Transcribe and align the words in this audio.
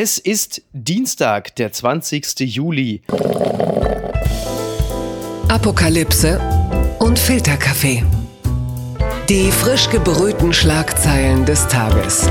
Es 0.00 0.16
ist 0.16 0.62
Dienstag, 0.72 1.56
der 1.56 1.72
20. 1.72 2.38
Juli. 2.38 3.02
Apokalypse 5.48 6.40
und 7.00 7.18
Filterkaffee. 7.18 8.04
Die 9.28 9.50
frisch 9.50 9.90
gebrühten 9.90 10.52
Schlagzeilen 10.52 11.44
des 11.46 11.66
Tages. 11.66 12.28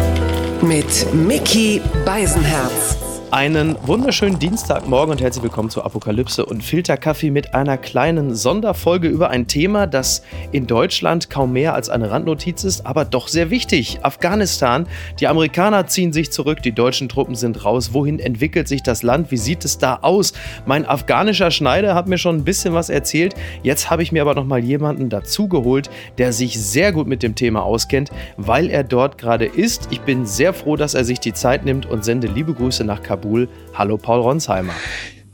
Mit 0.62 1.14
Mickey 1.14 1.82
Beisenherz. 2.06 2.96
Einen 3.30 3.76
wunderschönen 3.86 4.40
Dienstagmorgen 4.40 5.12
und 5.12 5.22
herzlich 5.22 5.44
willkommen 5.44 5.70
zu 5.70 5.84
Apokalypse 5.84 6.46
und 6.46 6.64
Filterkaffee 6.64 7.30
mit 7.30 7.54
einer 7.54 7.78
kleinen 7.78 8.34
Sonderfolge 8.34 9.10
über 9.10 9.32
ein 9.32 9.48
Thema, 9.48 9.86
das 9.86 10.24
in 10.54 10.66
Deutschland 10.66 11.30
kaum 11.30 11.52
mehr 11.52 11.74
als 11.74 11.90
eine 11.90 12.10
Randnotiz 12.10 12.64
ist, 12.64 12.86
aber 12.86 13.04
doch 13.04 13.28
sehr 13.28 13.50
wichtig. 13.50 14.00
Afghanistan. 14.02 14.88
Die 15.20 15.28
Amerikaner 15.28 15.88
ziehen 15.88 16.14
sich 16.14 16.32
zurück, 16.32 16.62
die 16.64 16.72
deutschen 16.72 17.10
Truppen 17.10 17.36
sind 17.36 17.66
raus. 17.66 17.90
Wohin 17.92 18.20
entwickelt 18.20 18.70
sich 18.70 18.82
das 18.82 19.04
Land? 19.04 19.30
Wie 19.30 19.38
sieht 19.38 19.66
es 19.66 19.78
da 19.78 20.00
aus? 20.04 20.32
Mein 20.66 20.86
afghanischer 20.86 21.52
Schneider 21.52 21.96
hat 21.96 22.08
mir 22.08 22.18
schon 22.18 22.38
ein 22.38 22.46
bisschen 22.46 22.74
was 22.74 22.90
erzählt. 22.90 23.36
Jetzt 23.62 23.90
habe 23.90 24.04
ich 24.04 24.14
mir 24.14 24.22
aber 24.22 24.36
noch 24.36 24.46
mal 24.46 24.64
jemanden 24.64 25.10
dazugeholt, 25.10 25.90
der 26.18 26.32
sich 26.32 26.58
sehr 26.62 26.94
gut 26.94 27.08
mit 27.08 27.24
dem 27.24 27.36
Thema 27.36 27.64
auskennt, 27.64 28.10
weil 28.38 28.70
er 28.70 28.86
dort 28.86 29.18
gerade 29.18 29.46
ist. 29.46 29.90
Ich 29.92 30.00
bin 30.00 30.26
sehr 30.26 30.54
froh, 30.54 30.78
dass 30.78 30.94
er 30.94 31.04
sich 31.04 31.20
die 31.20 31.34
Zeit 31.34 31.66
nimmt 31.66 31.86
und 31.86 32.06
sende 32.06 32.28
liebe 32.28 32.54
Grüße 32.54 32.86
nach 32.86 33.04
Kabul. 33.04 33.17
Kabul. 33.18 33.50
Hallo 33.74 33.98
Paul 33.98 34.22
Ronsheimer. 34.22 34.74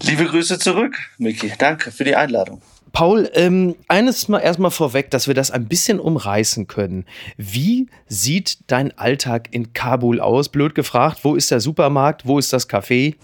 Liebe 0.02 0.26
Grüße 0.26 0.58
zurück, 0.58 0.98
Miki. 1.18 1.52
Danke 1.58 1.92
für 1.92 2.06
die 2.06 2.16
Einladung. 2.16 2.62
Paul, 2.94 3.28
ähm, 3.34 3.76
eines 3.88 4.28
mal 4.28 4.38
erstmal 4.38 4.70
vorweg, 4.70 5.10
dass 5.10 5.28
wir 5.28 5.34
das 5.34 5.50
ein 5.50 5.68
bisschen 5.68 6.00
umreißen 6.00 6.68
können. 6.68 7.06
Wie 7.38 7.88
sieht 8.08 8.60
dein 8.68 8.96
Alltag 9.00 9.48
in 9.50 9.74
Kabul 9.74 10.20
aus? 10.20 10.50
Blöd 10.50 10.76
gefragt, 10.76 11.22
wo 11.24 11.34
ist 11.34 11.50
der 11.50 11.60
Supermarkt, 11.60 12.28
wo 12.28 12.38
ist 12.38 12.54
das 12.54 12.70
Café? 12.70 13.16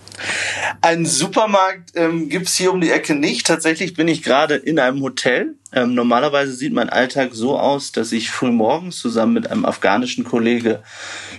Ein 0.81 1.05
Supermarkt 1.05 1.91
ähm, 1.93 2.29
gibt 2.29 2.47
es 2.47 2.55
hier 2.55 2.73
um 2.73 2.81
die 2.81 2.89
Ecke 2.89 3.13
nicht. 3.13 3.45
Tatsächlich 3.45 3.93
bin 3.93 4.07
ich 4.07 4.23
gerade 4.23 4.55
in 4.55 4.79
einem 4.79 5.03
Hotel. 5.03 5.53
Ähm, 5.71 5.93
normalerweise 5.93 6.53
sieht 6.53 6.73
mein 6.73 6.89
Alltag 6.89 7.29
so 7.33 7.59
aus, 7.59 7.91
dass 7.91 8.11
ich 8.11 8.31
früh 8.31 8.49
morgens 8.49 8.97
zusammen 8.97 9.33
mit 9.33 9.51
einem 9.51 9.65
afghanischen 9.65 10.23
Kollege 10.23 10.81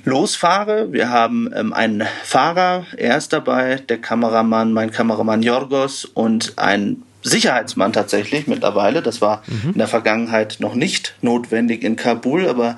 losfahre. 0.04 0.92
Wir 0.92 1.10
haben 1.10 1.50
ähm, 1.52 1.72
einen 1.72 2.06
Fahrer, 2.22 2.86
er 2.96 3.16
ist 3.16 3.32
dabei, 3.32 3.82
der 3.88 3.98
Kameramann, 3.98 4.72
mein 4.72 4.92
Kameramann 4.92 5.42
Jorgos 5.42 6.04
und 6.04 6.56
ein 6.58 7.02
Sicherheitsmann 7.22 7.92
tatsächlich 7.92 8.46
mittlerweile. 8.46 9.02
Das 9.02 9.20
war 9.20 9.42
mhm. 9.46 9.72
in 9.72 9.78
der 9.78 9.88
Vergangenheit 9.88 10.56
noch 10.60 10.74
nicht 10.74 11.14
notwendig 11.20 11.82
in 11.82 11.96
Kabul, 11.96 12.48
aber 12.48 12.76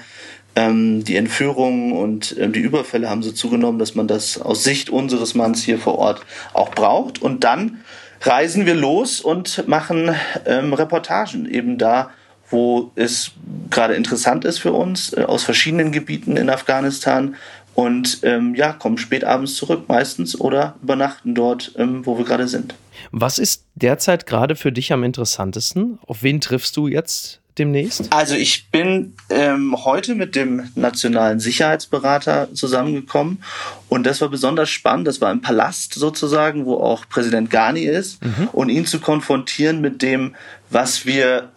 ähm, 0.54 1.04
die 1.04 1.16
Entführungen 1.16 1.92
und 1.92 2.36
ähm, 2.38 2.52
die 2.52 2.60
Überfälle 2.60 3.08
haben 3.08 3.22
so 3.22 3.32
zugenommen, 3.32 3.78
dass 3.78 3.94
man 3.94 4.08
das 4.08 4.40
aus 4.40 4.64
Sicht 4.64 4.90
unseres 4.90 5.34
Manns 5.34 5.62
hier 5.62 5.78
vor 5.78 5.98
Ort 5.98 6.24
auch 6.52 6.70
braucht. 6.70 7.22
Und 7.22 7.44
dann 7.44 7.80
reisen 8.20 8.66
wir 8.66 8.74
los 8.74 9.20
und 9.20 9.66
machen 9.66 10.14
ähm, 10.46 10.72
Reportagen 10.72 11.48
eben 11.48 11.78
da, 11.78 12.10
wo 12.50 12.90
es 12.96 13.32
gerade 13.70 13.94
interessant 13.94 14.44
ist 14.44 14.58
für 14.58 14.72
uns, 14.72 15.12
äh, 15.14 15.22
aus 15.22 15.42
verschiedenen 15.42 15.90
Gebieten 15.90 16.36
in 16.36 16.50
Afghanistan. 16.50 17.36
Und 17.74 18.18
ähm, 18.22 18.54
ja, 18.54 18.74
kommen 18.74 18.98
spät 18.98 19.24
abends 19.24 19.54
zurück 19.54 19.84
meistens 19.88 20.38
oder 20.38 20.74
übernachten 20.82 21.34
dort, 21.34 21.72
ähm, 21.78 22.04
wo 22.04 22.18
wir 22.18 22.26
gerade 22.26 22.46
sind. 22.46 22.74
Was 23.10 23.38
ist 23.38 23.64
derzeit 23.74 24.26
gerade 24.26 24.56
für 24.56 24.72
dich 24.72 24.92
am 24.92 25.04
interessantesten? 25.04 25.98
Auf 26.06 26.22
wen 26.22 26.40
triffst 26.40 26.76
du 26.76 26.88
jetzt 26.88 27.40
demnächst? 27.58 28.12
Also 28.12 28.34
ich 28.34 28.70
bin 28.70 29.14
ähm, 29.28 29.74
heute 29.84 30.14
mit 30.14 30.34
dem 30.34 30.70
nationalen 30.74 31.40
Sicherheitsberater 31.40 32.48
zusammengekommen 32.54 33.42
und 33.88 34.04
das 34.04 34.20
war 34.20 34.28
besonders 34.28 34.70
spannend. 34.70 35.06
Das 35.06 35.20
war 35.20 35.30
im 35.30 35.40
Palast 35.40 35.94
sozusagen, 35.94 36.64
wo 36.64 36.76
auch 36.76 37.08
Präsident 37.08 37.50
Ghani 37.50 37.82
ist 37.82 38.24
mhm. 38.24 38.48
und 38.52 38.68
ihn 38.68 38.86
zu 38.86 39.00
konfrontieren 39.00 39.80
mit 39.80 40.02
dem, 40.02 40.34
was 40.70 41.04
wir 41.04 41.51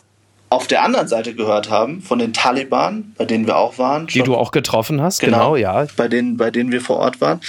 auf 0.55 0.67
der 0.67 0.83
anderen 0.83 1.07
Seite 1.07 1.35
gehört 1.35 1.69
haben 1.69 2.01
von 2.01 2.17
den 2.17 2.33
Taliban, 2.33 3.13
bei 3.17 3.25
denen 3.25 3.45
wir 3.45 3.57
auch 3.57 3.77
waren. 3.77 4.07
Die 4.07 4.23
du 4.23 4.35
auch 4.35 4.51
getroffen 4.51 5.01
hast, 5.01 5.19
genau, 5.19 5.37
genau, 5.37 5.55
ja. 5.57 5.87
Bei 5.97 6.07
denen, 6.07 6.37
bei 6.37 6.49
denen 6.49 6.71
wir 6.71 6.81
vor 6.81 6.97
Ort 6.97 7.19
waren. 7.21 7.41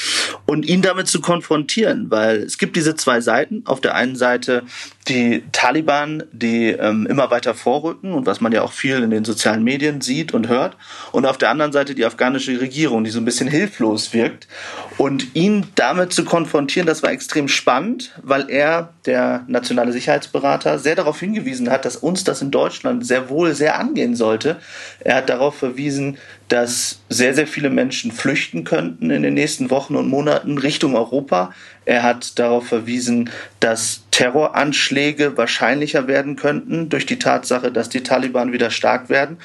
Und 0.44 0.66
ihn 0.66 0.82
damit 0.82 1.06
zu 1.06 1.20
konfrontieren, 1.20 2.10
weil 2.10 2.38
es 2.38 2.58
gibt 2.58 2.76
diese 2.76 2.96
zwei 2.96 3.20
Seiten. 3.20 3.62
Auf 3.64 3.80
der 3.80 3.94
einen 3.94 4.16
Seite 4.16 4.64
die 5.08 5.44
Taliban, 5.52 6.24
die 6.32 6.70
ähm, 6.70 7.06
immer 7.06 7.30
weiter 7.30 7.54
vorrücken 7.54 8.12
und 8.12 8.26
was 8.26 8.40
man 8.40 8.52
ja 8.52 8.62
auch 8.62 8.72
viel 8.72 9.02
in 9.02 9.10
den 9.10 9.24
sozialen 9.24 9.62
Medien 9.62 10.00
sieht 10.00 10.34
und 10.34 10.48
hört. 10.48 10.76
Und 11.12 11.26
auf 11.26 11.38
der 11.38 11.50
anderen 11.50 11.72
Seite 11.72 11.94
die 11.94 12.04
afghanische 12.04 12.60
Regierung, 12.60 13.04
die 13.04 13.10
so 13.10 13.20
ein 13.20 13.24
bisschen 13.24 13.48
hilflos 13.48 14.12
wirkt. 14.12 14.48
Und 14.98 15.34
ihn 15.34 15.66
damit 15.74 16.12
zu 16.12 16.24
konfrontieren, 16.24 16.86
das 16.86 17.02
war 17.02 17.10
extrem 17.10 17.48
spannend, 17.48 18.12
weil 18.22 18.50
er, 18.50 18.94
der 19.04 19.44
nationale 19.46 19.92
Sicherheitsberater, 19.92 20.78
sehr 20.78 20.96
darauf 20.96 21.20
hingewiesen 21.20 21.70
hat, 21.70 21.84
dass 21.84 21.96
uns 21.96 22.24
das 22.24 22.42
in 22.42 22.50
Deutschland 22.50 23.06
sehr 23.06 23.28
wohl 23.28 23.54
sehr 23.54 23.78
angehen 23.78 24.16
sollte. 24.16 24.56
Er 25.00 25.16
hat 25.16 25.28
darauf 25.28 25.56
verwiesen, 25.56 26.18
dass 26.48 27.00
sehr, 27.08 27.34
sehr 27.34 27.46
viele 27.46 27.70
Menschen 27.70 28.12
flüchten 28.12 28.64
könnten 28.64 29.10
in 29.10 29.22
den 29.22 29.34
nächsten 29.34 29.70
Wochen 29.70 29.96
und 29.96 30.08
Monaten 30.08 30.58
Richtung 30.58 30.94
Europa. 30.96 31.52
Er 31.84 32.02
hat 32.02 32.38
darauf 32.38 32.66
verwiesen, 32.66 33.30
dass 33.60 34.05
Terroranschläge 34.16 35.36
wahrscheinlicher 35.36 36.06
werden 36.08 36.36
könnten 36.36 36.88
durch 36.88 37.04
die 37.04 37.18
Tatsache, 37.18 37.70
dass 37.70 37.90
die 37.90 38.02
Taliban 38.02 38.50
wieder 38.50 38.70
stark 38.70 39.10
werden. 39.10 39.36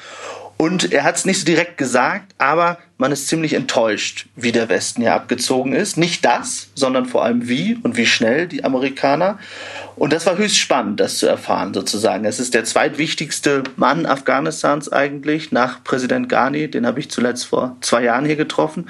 Und 0.56 0.94
er 0.94 1.04
hat 1.04 1.16
es 1.16 1.26
nicht 1.26 1.40
so 1.40 1.44
direkt 1.44 1.76
gesagt, 1.76 2.34
aber 2.38 2.78
man 2.96 3.12
ist 3.12 3.28
ziemlich 3.28 3.52
enttäuscht, 3.52 4.28
wie 4.34 4.50
der 4.50 4.70
Westen 4.70 5.02
hier 5.02 5.12
abgezogen 5.12 5.74
ist. 5.74 5.98
Nicht 5.98 6.24
das, 6.24 6.70
sondern 6.74 7.04
vor 7.04 7.22
allem 7.22 7.48
wie 7.48 7.78
und 7.82 7.98
wie 7.98 8.06
schnell 8.06 8.48
die 8.48 8.64
Amerikaner. 8.64 9.38
Und 9.94 10.14
das 10.14 10.24
war 10.24 10.38
höchst 10.38 10.56
spannend, 10.56 11.00
das 11.00 11.18
zu 11.18 11.26
erfahren, 11.26 11.74
sozusagen. 11.74 12.24
Es 12.24 12.40
ist 12.40 12.54
der 12.54 12.64
zweitwichtigste 12.64 13.64
Mann 13.76 14.06
Afghanistans 14.06 14.90
eigentlich, 14.90 15.52
nach 15.52 15.84
Präsident 15.84 16.30
Ghani. 16.30 16.70
Den 16.70 16.86
habe 16.86 16.98
ich 16.98 17.10
zuletzt 17.10 17.44
vor 17.44 17.76
zwei 17.82 18.04
Jahren 18.04 18.24
hier 18.24 18.36
getroffen. 18.36 18.88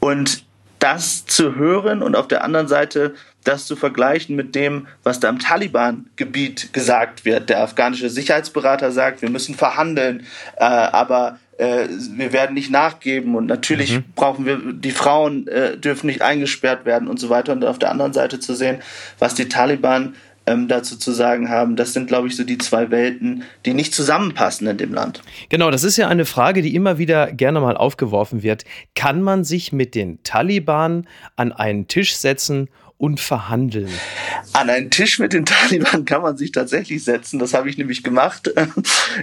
Und 0.00 0.42
das 0.80 1.24
zu 1.24 1.54
hören 1.54 2.02
und 2.02 2.16
auf 2.16 2.26
der 2.26 2.42
anderen 2.42 2.66
Seite 2.66 3.14
das 3.44 3.66
zu 3.66 3.76
vergleichen 3.76 4.36
mit 4.36 4.54
dem, 4.54 4.86
was 5.02 5.20
da 5.20 5.28
im 5.28 5.38
Taliban-Gebiet 5.38 6.72
gesagt 6.72 7.24
wird. 7.24 7.50
Der 7.50 7.62
afghanische 7.62 8.10
Sicherheitsberater 8.10 8.90
sagt, 8.90 9.22
wir 9.22 9.30
müssen 9.30 9.54
verhandeln, 9.54 10.26
äh, 10.56 10.64
aber 10.64 11.38
äh, 11.58 11.86
wir 11.88 12.32
werden 12.32 12.54
nicht 12.54 12.70
nachgeben 12.70 13.36
und 13.36 13.46
natürlich 13.46 13.98
mhm. 13.98 14.04
brauchen 14.14 14.46
wir, 14.46 14.58
die 14.72 14.90
Frauen 14.90 15.46
äh, 15.48 15.76
dürfen 15.76 16.06
nicht 16.06 16.22
eingesperrt 16.22 16.84
werden 16.84 17.08
und 17.08 17.20
so 17.20 17.28
weiter. 17.28 17.52
Und 17.52 17.64
auf 17.64 17.78
der 17.78 17.90
anderen 17.90 18.12
Seite 18.12 18.40
zu 18.40 18.54
sehen, 18.54 18.78
was 19.18 19.34
die 19.34 19.48
Taliban 19.48 20.14
ähm, 20.46 20.68
dazu 20.68 20.96
zu 20.96 21.12
sagen 21.12 21.48
haben, 21.48 21.76
das 21.76 21.92
sind, 21.92 22.06
glaube 22.06 22.28
ich, 22.28 22.36
so 22.36 22.44
die 22.44 22.58
zwei 22.58 22.90
Welten, 22.90 23.44
die 23.64 23.72
nicht 23.72 23.94
zusammenpassen 23.94 24.66
in 24.66 24.76
dem 24.76 24.92
Land. 24.92 25.22
Genau, 25.48 25.70
das 25.70 25.84
ist 25.84 25.96
ja 25.96 26.08
eine 26.08 26.24
Frage, 26.24 26.60
die 26.60 26.74
immer 26.74 26.98
wieder 26.98 27.32
gerne 27.32 27.60
mal 27.60 27.76
aufgeworfen 27.76 28.42
wird. 28.42 28.64
Kann 28.94 29.22
man 29.22 29.44
sich 29.44 29.72
mit 29.72 29.94
den 29.94 30.22
Taliban 30.22 31.06
an 31.36 31.52
einen 31.52 31.88
Tisch 31.88 32.16
setzen 32.16 32.68
und 32.98 33.20
verhandeln? 33.20 33.90
An 34.52 34.70
einen 34.70 34.90
Tisch 34.90 35.18
mit 35.18 35.32
den 35.32 35.44
Taliban 35.44 36.04
kann 36.04 36.22
man 36.22 36.36
sich 36.36 36.52
tatsächlich 36.52 37.04
setzen. 37.04 37.38
Das 37.38 37.54
habe 37.54 37.68
ich 37.68 37.78
nämlich 37.78 38.02
gemacht. 38.02 38.52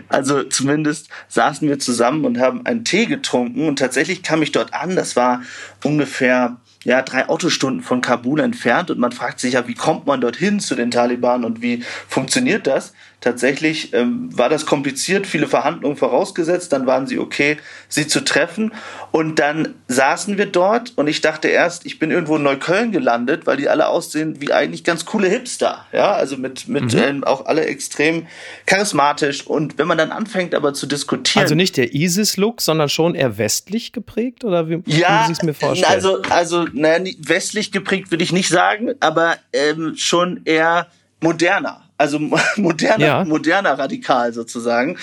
Also 0.08 0.44
zumindest 0.44 1.10
saßen 1.28 1.68
wir 1.68 1.80
zusammen 1.80 2.26
und 2.26 2.40
haben 2.40 2.66
einen 2.66 2.86
Tee 2.86 3.06
getrunken 3.06 3.68
und 3.68 3.80
tatsächlich 3.80 4.24
kam 4.24 4.42
ich 4.42 4.52
dort 4.52 4.74
an. 4.74 4.96
Das 4.96 5.16
war 5.16 5.42
ungefähr 5.84 6.58
ja, 6.84 7.02
drei 7.02 7.28
Autostunden 7.30 7.84
von 7.84 8.02
Kabul 8.02 8.40
entfernt 8.40 8.90
und 8.90 9.00
man 9.00 9.12
fragt 9.12 9.40
sich 9.40 9.54
ja, 9.54 9.68
wie 9.68 9.74
kommt 9.74 10.08
man 10.08 10.22
dorthin 10.22 10.60
zu 10.60 10.76
den 10.76 10.92
Taliban 10.92 11.44
und 11.44 11.62
wie 11.62 11.84
funktioniert 12.08 12.68
das? 12.68 12.94
Tatsächlich 13.22 13.94
ähm, 13.94 14.36
war 14.36 14.50
das 14.50 14.66
kompliziert, 14.66 15.28
viele 15.28 15.46
Verhandlungen 15.46 15.96
vorausgesetzt, 15.96 16.74
dann 16.74 16.88
waren 16.88 17.06
sie 17.06 17.20
okay, 17.20 17.58
sie 17.88 18.08
zu 18.08 18.22
treffen 18.22 18.74
und 19.12 19.38
dann 19.38 19.76
saßen 19.88 20.40
wir 20.40 20.48
dort 20.48 20.94
und 20.96 21.06
ich 21.06 21.22
dachte 21.22 21.48
erst, 21.48 21.86
ich 21.86 22.00
bin 22.00 22.10
irgendwo 22.10 22.38
in 22.38 22.42
Neukölln 22.42 22.92
gelandet, 22.92 23.46
weil 23.46 23.58
die 23.58 23.70
alle 23.70 23.90
aussehen 23.90 24.42
wie 24.42 24.52
eigentlich 24.52 24.84
ganz 24.84 25.06
coole 25.06 25.28
Hipster, 25.28 25.86
ja, 25.94 26.14
also 26.14 26.36
mit, 26.36 26.68
mit 26.68 26.96
mhm. 26.96 27.00
ähm, 27.00 27.24
auch 27.24 27.46
alle 27.46 27.66
extrem 27.66 28.26
charismatisch 28.66 29.46
und 29.46 29.78
wenn 29.78 29.88
man 29.88 30.00
dann 30.00 30.12
anfängt 30.12 30.56
aber 30.56 30.74
zu 30.74 30.88
diskutieren. 30.88 31.44
Also 31.44 31.54
nicht 31.54 31.78
der 31.78 31.94
ISIS-Look, 31.94 32.60
sondern 32.60 32.90
schon 32.90 33.14
eher 33.14 33.38
westlich 33.38 33.92
geprägt 33.92 34.44
oder 34.44 34.68
wie 34.68 34.82
ja, 34.88 35.20
muss 35.20 35.30
ich 35.30 35.38
es 35.38 35.44
mir 35.44 35.54
vorstellen? 35.54 35.94
Also, 35.94 36.24
also 36.24 36.66
naja, 36.74 37.06
westlich 37.20 37.72
geprägt 37.72 38.10
würde 38.10 38.24
ich 38.24 38.32
nicht 38.32 38.50
sagen, 38.50 38.96
aber 39.00 39.36
ähm, 39.54 39.94
schon 39.96 40.42
eher 40.46 40.88
moderner 41.20 41.84
also 42.02 42.20
moderner, 42.58 43.06
ja. 43.06 43.24
moderner 43.24 43.78
radikal 43.78 44.34
sozusagen. 44.34 44.98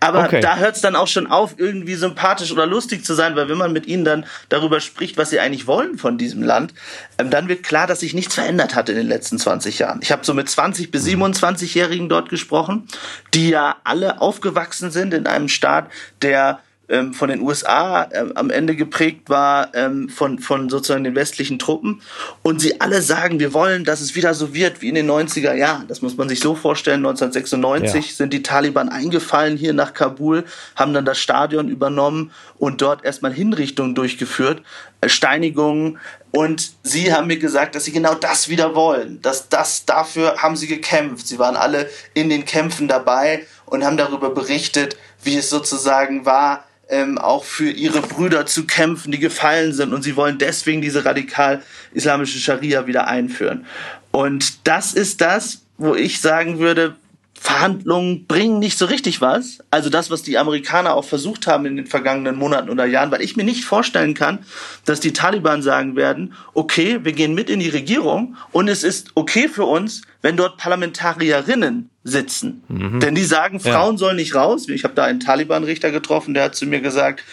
Aber 0.00 0.24
okay. 0.24 0.40
da 0.40 0.56
hört 0.56 0.76
es 0.76 0.82
dann 0.82 0.96
auch 0.96 1.08
schon 1.08 1.26
auf, 1.26 1.56
irgendwie 1.58 1.96
sympathisch 1.96 2.52
oder 2.52 2.64
lustig 2.66 3.04
zu 3.04 3.14
sein, 3.14 3.34
weil 3.36 3.48
wenn 3.48 3.58
man 3.58 3.72
mit 3.72 3.86
ihnen 3.86 4.04
dann 4.04 4.24
darüber 4.48 4.80
spricht, 4.80 5.18
was 5.18 5.30
sie 5.30 5.40
eigentlich 5.40 5.66
wollen 5.66 5.98
von 5.98 6.16
diesem 6.16 6.42
Land, 6.42 6.72
ähm, 7.18 7.30
dann 7.30 7.48
wird 7.48 7.64
klar, 7.64 7.86
dass 7.86 8.00
sich 8.00 8.14
nichts 8.14 8.34
verändert 8.34 8.74
hat 8.74 8.88
in 8.88 8.96
den 8.96 9.08
letzten 9.08 9.38
20 9.38 9.80
Jahren. 9.80 9.98
Ich 10.02 10.12
habe 10.12 10.24
so 10.24 10.32
mit 10.32 10.48
20 10.48 10.90
bis 10.90 11.04
27-Jährigen 11.04 12.08
dort 12.08 12.28
gesprochen, 12.28 12.86
die 13.34 13.50
ja 13.50 13.76
alle 13.82 14.20
aufgewachsen 14.20 14.90
sind 14.90 15.12
in 15.12 15.26
einem 15.26 15.48
Staat, 15.48 15.90
der 16.22 16.60
ähm, 16.88 17.14
von 17.14 17.28
den 17.28 17.40
USA 17.40 18.08
ähm, 18.12 18.32
am 18.34 18.50
Ende 18.50 18.76
geprägt 18.76 19.30
war 19.30 19.74
ähm, 19.74 20.08
von, 20.08 20.38
von 20.38 20.68
sozusagen 20.68 21.04
den 21.04 21.14
westlichen 21.14 21.58
Truppen. 21.58 22.02
Und 22.42 22.60
sie 22.60 22.80
alle 22.80 23.00
sagen, 23.00 23.40
wir 23.40 23.54
wollen, 23.54 23.84
dass 23.84 24.00
es 24.00 24.14
wieder 24.14 24.34
so 24.34 24.54
wird 24.54 24.82
wie 24.82 24.88
in 24.88 24.94
den 24.94 25.10
90er 25.10 25.54
Jahren. 25.54 25.86
Das 25.88 26.02
muss 26.02 26.16
man 26.16 26.28
sich 26.28 26.40
so 26.40 26.54
vorstellen. 26.54 27.06
1996 27.06 28.10
ja. 28.10 28.16
sind 28.16 28.32
die 28.32 28.42
Taliban 28.42 28.88
eingefallen 28.88 29.56
hier 29.56 29.72
nach 29.72 29.94
Kabul, 29.94 30.44
haben 30.76 30.92
dann 30.92 31.04
das 31.04 31.18
Stadion 31.18 31.68
übernommen 31.68 32.32
und 32.58 32.82
dort 32.82 33.04
erstmal 33.04 33.32
Hinrichtungen 33.32 33.94
durchgeführt, 33.94 34.62
äh, 35.00 35.08
Steinigungen. 35.08 35.98
Und 36.32 36.72
sie 36.82 37.12
haben 37.12 37.28
mir 37.28 37.38
gesagt, 37.38 37.76
dass 37.76 37.84
sie 37.84 37.92
genau 37.92 38.14
das 38.14 38.48
wieder 38.48 38.74
wollen. 38.74 39.22
Dass 39.22 39.48
das, 39.48 39.86
dafür 39.86 40.42
haben 40.42 40.56
sie 40.56 40.66
gekämpft. 40.66 41.28
Sie 41.28 41.38
waren 41.38 41.56
alle 41.56 41.88
in 42.12 42.28
den 42.28 42.44
Kämpfen 42.44 42.88
dabei 42.88 43.46
und 43.66 43.84
haben 43.84 43.96
darüber 43.96 44.30
berichtet, 44.30 44.96
wie 45.22 45.36
es 45.36 45.48
sozusagen 45.48 46.26
war, 46.26 46.64
ähm, 46.88 47.18
auch 47.18 47.44
für 47.44 47.70
ihre 47.70 48.00
Brüder 48.00 48.46
zu 48.46 48.66
kämpfen, 48.66 49.12
die 49.12 49.18
gefallen 49.18 49.72
sind. 49.72 49.92
Und 49.92 50.02
sie 50.02 50.16
wollen 50.16 50.38
deswegen 50.38 50.82
diese 50.82 51.04
radikal-islamische 51.04 52.38
Scharia 52.38 52.86
wieder 52.86 53.06
einführen. 53.06 53.66
Und 54.10 54.66
das 54.66 54.94
ist 54.94 55.20
das, 55.20 55.62
wo 55.76 55.94
ich 55.94 56.20
sagen 56.20 56.58
würde, 56.58 56.96
Verhandlungen 57.44 58.26
bringen 58.26 58.58
nicht 58.58 58.78
so 58.78 58.86
richtig 58.86 59.20
was. 59.20 59.58
Also 59.70 59.90
das, 59.90 60.10
was 60.10 60.22
die 60.22 60.38
Amerikaner 60.38 60.94
auch 60.94 61.04
versucht 61.04 61.46
haben 61.46 61.66
in 61.66 61.76
den 61.76 61.86
vergangenen 61.86 62.36
Monaten 62.36 62.70
oder 62.70 62.86
Jahren, 62.86 63.10
weil 63.10 63.20
ich 63.20 63.36
mir 63.36 63.44
nicht 63.44 63.66
vorstellen 63.66 64.14
kann, 64.14 64.38
dass 64.86 64.98
die 64.98 65.12
Taliban 65.12 65.60
sagen 65.60 65.94
werden, 65.94 66.32
okay, 66.54 67.00
wir 67.02 67.12
gehen 67.12 67.34
mit 67.34 67.50
in 67.50 67.60
die 67.60 67.68
Regierung 67.68 68.34
und 68.50 68.68
es 68.68 68.82
ist 68.82 69.10
okay 69.14 69.48
für 69.48 69.66
uns, 69.66 70.00
wenn 70.22 70.38
dort 70.38 70.56
Parlamentarierinnen 70.56 71.90
sitzen. 72.02 72.62
Mhm. 72.68 73.00
Denn 73.00 73.14
die 73.14 73.24
sagen, 73.24 73.60
Frauen 73.60 73.96
ja. 73.96 73.98
sollen 73.98 74.16
nicht 74.16 74.34
raus. 74.34 74.66
Ich 74.70 74.84
habe 74.84 74.94
da 74.94 75.04
einen 75.04 75.20
Taliban-Richter 75.20 75.90
getroffen, 75.90 76.32
der 76.32 76.44
hat 76.44 76.54
zu 76.54 76.64
mir 76.64 76.80
gesagt, 76.80 77.24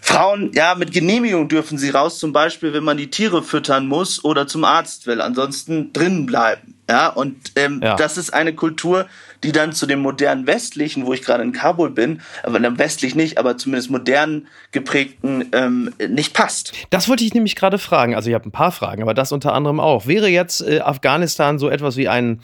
Frauen, 0.00 0.52
ja, 0.54 0.76
mit 0.76 0.92
Genehmigung 0.92 1.48
dürfen 1.48 1.76
sie 1.76 1.90
raus, 1.90 2.20
zum 2.20 2.32
Beispiel, 2.32 2.72
wenn 2.72 2.84
man 2.84 2.96
die 2.96 3.10
Tiere 3.10 3.42
füttern 3.42 3.86
muss 3.86 4.24
oder 4.24 4.46
zum 4.46 4.64
Arzt 4.64 5.08
will, 5.08 5.20
ansonsten 5.20 5.92
drinnen 5.92 6.24
bleiben. 6.24 6.74
Ja, 6.88 7.08
und 7.08 7.52
ähm, 7.56 7.80
ja. 7.82 7.94
das 7.96 8.16
ist 8.16 8.34
eine 8.34 8.54
Kultur, 8.54 9.06
die 9.44 9.52
dann 9.52 9.72
zu 9.72 9.86
dem 9.86 10.00
modernen 10.00 10.46
westlichen, 10.46 11.06
wo 11.06 11.12
ich 11.12 11.22
gerade 11.22 11.42
in 11.42 11.52
Kabul 11.52 11.90
bin, 11.90 12.20
aber 12.42 12.60
westlich 12.78 13.14
nicht, 13.14 13.38
aber 13.38 13.56
zumindest 13.56 13.90
modern 13.90 14.48
geprägten 14.72 15.48
ähm, 15.52 15.92
nicht 16.08 16.34
passt. 16.34 16.72
Das 16.90 17.08
wollte 17.08 17.24
ich 17.24 17.34
nämlich 17.34 17.56
gerade 17.56 17.78
fragen. 17.78 18.14
Also 18.14 18.28
ich 18.28 18.34
habe 18.34 18.48
ein 18.48 18.52
paar 18.52 18.72
Fragen, 18.72 19.02
aber 19.02 19.14
das 19.14 19.32
unter 19.32 19.54
anderem 19.54 19.80
auch. 19.80 20.06
Wäre 20.06 20.28
jetzt 20.28 20.60
äh, 20.60 20.80
Afghanistan 20.80 21.58
so 21.58 21.68
etwas 21.68 21.96
wie 21.96 22.08
ein 22.08 22.40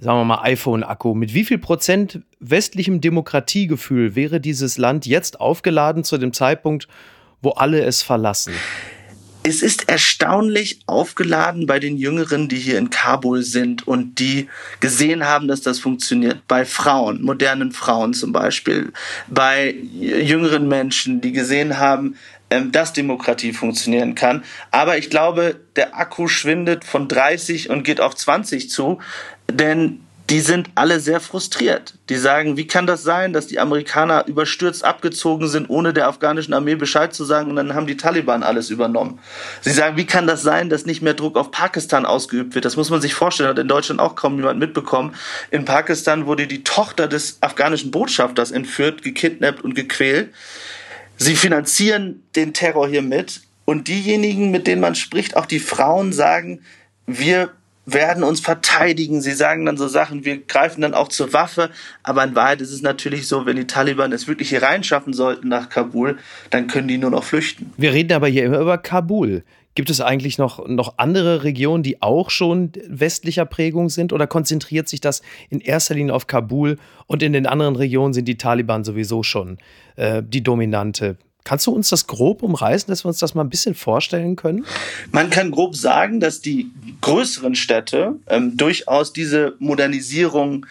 sagen 0.00 0.20
wir 0.20 0.24
mal, 0.24 0.42
iPhone-Akku. 0.42 1.14
Mit 1.14 1.34
wie 1.34 1.44
viel 1.44 1.58
Prozent 1.58 2.20
westlichem 2.38 3.00
Demokratiegefühl 3.00 4.14
wäre 4.14 4.40
dieses 4.40 4.78
Land 4.78 5.06
jetzt 5.06 5.40
aufgeladen 5.40 6.04
zu 6.04 6.18
dem 6.18 6.32
Zeitpunkt, 6.32 6.86
wo 7.42 7.50
alle 7.50 7.82
es 7.82 8.02
verlassen? 8.02 8.52
Es 9.42 9.62
ist 9.62 9.88
erstaunlich 9.88 10.80
aufgeladen 10.86 11.66
bei 11.66 11.78
den 11.78 11.96
Jüngeren, 11.96 12.48
die 12.48 12.56
hier 12.56 12.78
in 12.78 12.90
Kabul 12.90 13.42
sind 13.42 13.86
und 13.86 14.18
die 14.18 14.48
gesehen 14.80 15.24
haben, 15.24 15.48
dass 15.48 15.62
das 15.62 15.78
funktioniert. 15.78 16.42
Bei 16.48 16.64
Frauen, 16.64 17.22
modernen 17.22 17.72
Frauen 17.72 18.14
zum 18.14 18.32
Beispiel, 18.32 18.92
bei 19.28 19.74
jüngeren 19.98 20.68
Menschen, 20.68 21.20
die 21.20 21.32
gesehen 21.32 21.78
haben, 21.78 22.16
ähm, 22.50 22.72
dass 22.72 22.92
Demokratie 22.92 23.52
funktionieren 23.52 24.14
kann. 24.14 24.42
Aber 24.70 24.98
ich 24.98 25.10
glaube, 25.10 25.60
der 25.76 25.96
Akku 25.96 26.28
schwindet 26.28 26.84
von 26.84 27.06
30 27.06 27.70
und 27.70 27.84
geht 27.84 28.00
auf 28.00 28.16
20 28.16 28.70
zu, 28.70 28.98
denn 29.50 30.00
die 30.30 30.40
sind 30.40 30.68
alle 30.74 31.00
sehr 31.00 31.20
frustriert. 31.20 31.94
Die 32.10 32.16
sagen, 32.16 32.58
wie 32.58 32.66
kann 32.66 32.86
das 32.86 33.02
sein, 33.02 33.32
dass 33.32 33.46
die 33.46 33.58
Amerikaner 33.58 34.26
überstürzt 34.26 34.84
abgezogen 34.84 35.48
sind, 35.48 35.70
ohne 35.70 35.94
der 35.94 36.06
afghanischen 36.06 36.52
Armee 36.52 36.74
Bescheid 36.74 37.14
zu 37.14 37.24
sagen 37.24 37.48
und 37.48 37.56
dann 37.56 37.74
haben 37.74 37.86
die 37.86 37.96
Taliban 37.96 38.42
alles 38.42 38.68
übernommen. 38.68 39.20
Sie 39.62 39.70
sagen, 39.70 39.96
wie 39.96 40.04
kann 40.04 40.26
das 40.26 40.42
sein, 40.42 40.68
dass 40.68 40.84
nicht 40.84 41.00
mehr 41.00 41.14
Druck 41.14 41.36
auf 41.36 41.50
Pakistan 41.50 42.04
ausgeübt 42.04 42.54
wird? 42.54 42.66
Das 42.66 42.76
muss 42.76 42.90
man 42.90 43.00
sich 43.00 43.14
vorstellen, 43.14 43.48
hat 43.48 43.58
in 43.58 43.68
Deutschland 43.68 44.00
auch 44.00 44.16
kaum 44.16 44.36
jemand 44.36 44.58
mitbekommen. 44.58 45.14
In 45.50 45.64
Pakistan 45.64 46.26
wurde 46.26 46.46
die 46.46 46.62
Tochter 46.62 47.08
des 47.08 47.38
afghanischen 47.40 47.90
Botschafters 47.90 48.50
entführt, 48.50 49.02
gekidnappt 49.02 49.64
und 49.64 49.74
gequält. 49.74 50.34
Sie 51.16 51.36
finanzieren 51.36 52.22
den 52.36 52.52
Terror 52.52 52.86
hier 52.86 53.02
mit 53.02 53.40
und 53.64 53.88
diejenigen, 53.88 54.50
mit 54.50 54.66
denen 54.66 54.82
man 54.82 54.94
spricht, 54.94 55.36
auch 55.36 55.46
die 55.46 55.58
Frauen 55.58 56.12
sagen, 56.12 56.60
wir 57.06 57.50
werden 57.92 58.24
uns 58.24 58.40
verteidigen. 58.40 59.20
Sie 59.20 59.32
sagen 59.32 59.64
dann 59.66 59.76
so 59.76 59.88
Sachen, 59.88 60.24
wir 60.24 60.38
greifen 60.38 60.80
dann 60.80 60.94
auch 60.94 61.08
zur 61.08 61.32
Waffe. 61.32 61.70
Aber 62.02 62.24
in 62.24 62.34
Wahrheit 62.34 62.60
ist 62.60 62.72
es 62.72 62.82
natürlich 62.82 63.26
so, 63.26 63.46
wenn 63.46 63.56
die 63.56 63.66
Taliban 63.66 64.12
es 64.12 64.28
wirklich 64.28 64.50
hier 64.50 64.62
reinschaffen 64.62 65.12
sollten 65.12 65.48
nach 65.48 65.68
Kabul, 65.68 66.18
dann 66.50 66.66
können 66.66 66.88
die 66.88 66.98
nur 66.98 67.10
noch 67.10 67.24
flüchten. 67.24 67.72
Wir 67.76 67.92
reden 67.92 68.12
aber 68.12 68.28
hier 68.28 68.44
immer 68.44 68.58
über 68.58 68.78
Kabul. 68.78 69.42
Gibt 69.74 69.90
es 69.90 70.00
eigentlich 70.00 70.38
noch, 70.38 70.66
noch 70.66 70.94
andere 70.96 71.44
Regionen, 71.44 71.84
die 71.84 72.02
auch 72.02 72.30
schon 72.30 72.72
westlicher 72.88 73.46
Prägung 73.46 73.90
sind 73.90 74.12
oder 74.12 74.26
konzentriert 74.26 74.88
sich 74.88 75.00
das 75.00 75.22
in 75.50 75.60
erster 75.60 75.94
Linie 75.94 76.14
auf 76.14 76.26
Kabul 76.26 76.78
und 77.06 77.22
in 77.22 77.32
den 77.32 77.46
anderen 77.46 77.76
Regionen 77.76 78.12
sind 78.12 78.26
die 78.26 78.36
Taliban 78.36 78.82
sowieso 78.82 79.22
schon 79.22 79.58
äh, 79.94 80.20
die 80.26 80.42
dominante 80.42 81.16
Kannst 81.44 81.66
du 81.66 81.72
uns 81.72 81.88
das 81.88 82.06
grob 82.06 82.42
umreißen, 82.42 82.88
dass 82.88 83.04
wir 83.04 83.08
uns 83.08 83.18
das 83.18 83.34
mal 83.34 83.42
ein 83.42 83.48
bisschen 83.48 83.74
vorstellen 83.74 84.36
können? 84.36 84.66
Man 85.12 85.30
kann 85.30 85.50
grob 85.50 85.76
sagen, 85.76 86.20
dass 86.20 86.40
die 86.40 86.70
größeren 87.00 87.54
Städte 87.54 88.16
ähm, 88.28 88.56
durchaus 88.56 89.12
diese 89.12 89.54
Modernisierung 89.58 90.66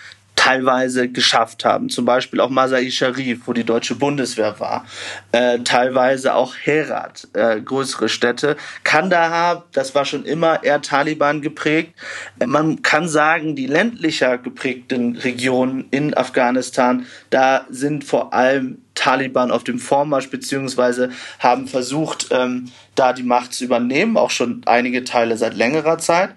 teilweise 0.47 1.09
geschafft 1.09 1.65
haben. 1.65 1.89
Zum 1.89 2.05
Beispiel 2.05 2.39
auch 2.39 2.49
Masai 2.49 2.89
Sharif, 2.89 3.41
wo 3.47 3.53
die 3.53 3.65
deutsche 3.65 3.95
Bundeswehr 3.95 4.57
war. 4.61 4.85
Äh, 5.33 5.59
teilweise 5.59 6.35
auch 6.35 6.55
Herat, 6.55 7.27
äh, 7.33 7.59
größere 7.59 8.07
Städte. 8.07 8.55
Kandahar, 8.85 9.65
das 9.73 9.93
war 9.93 10.05
schon 10.05 10.23
immer 10.23 10.63
eher 10.63 10.81
Taliban 10.81 11.41
geprägt. 11.41 11.93
Äh, 12.39 12.47
man 12.47 12.81
kann 12.81 13.09
sagen, 13.09 13.57
die 13.57 13.67
ländlicher 13.67 14.37
geprägten 14.37 15.17
Regionen 15.17 15.87
in 15.91 16.15
Afghanistan, 16.15 17.05
da 17.29 17.65
sind 17.69 18.05
vor 18.05 18.33
allem 18.33 18.81
Taliban 18.95 19.51
auf 19.51 19.65
dem 19.65 19.79
Vormarsch, 19.79 20.29
beziehungsweise 20.29 21.09
haben 21.39 21.67
versucht, 21.67 22.29
ähm, 22.31 22.71
da 22.95 23.11
die 23.11 23.23
Macht 23.23 23.53
zu 23.53 23.65
übernehmen, 23.65 24.15
auch 24.15 24.31
schon 24.31 24.61
einige 24.65 25.03
Teile 25.03 25.35
seit 25.35 25.55
längerer 25.55 25.97
Zeit. 25.97 26.29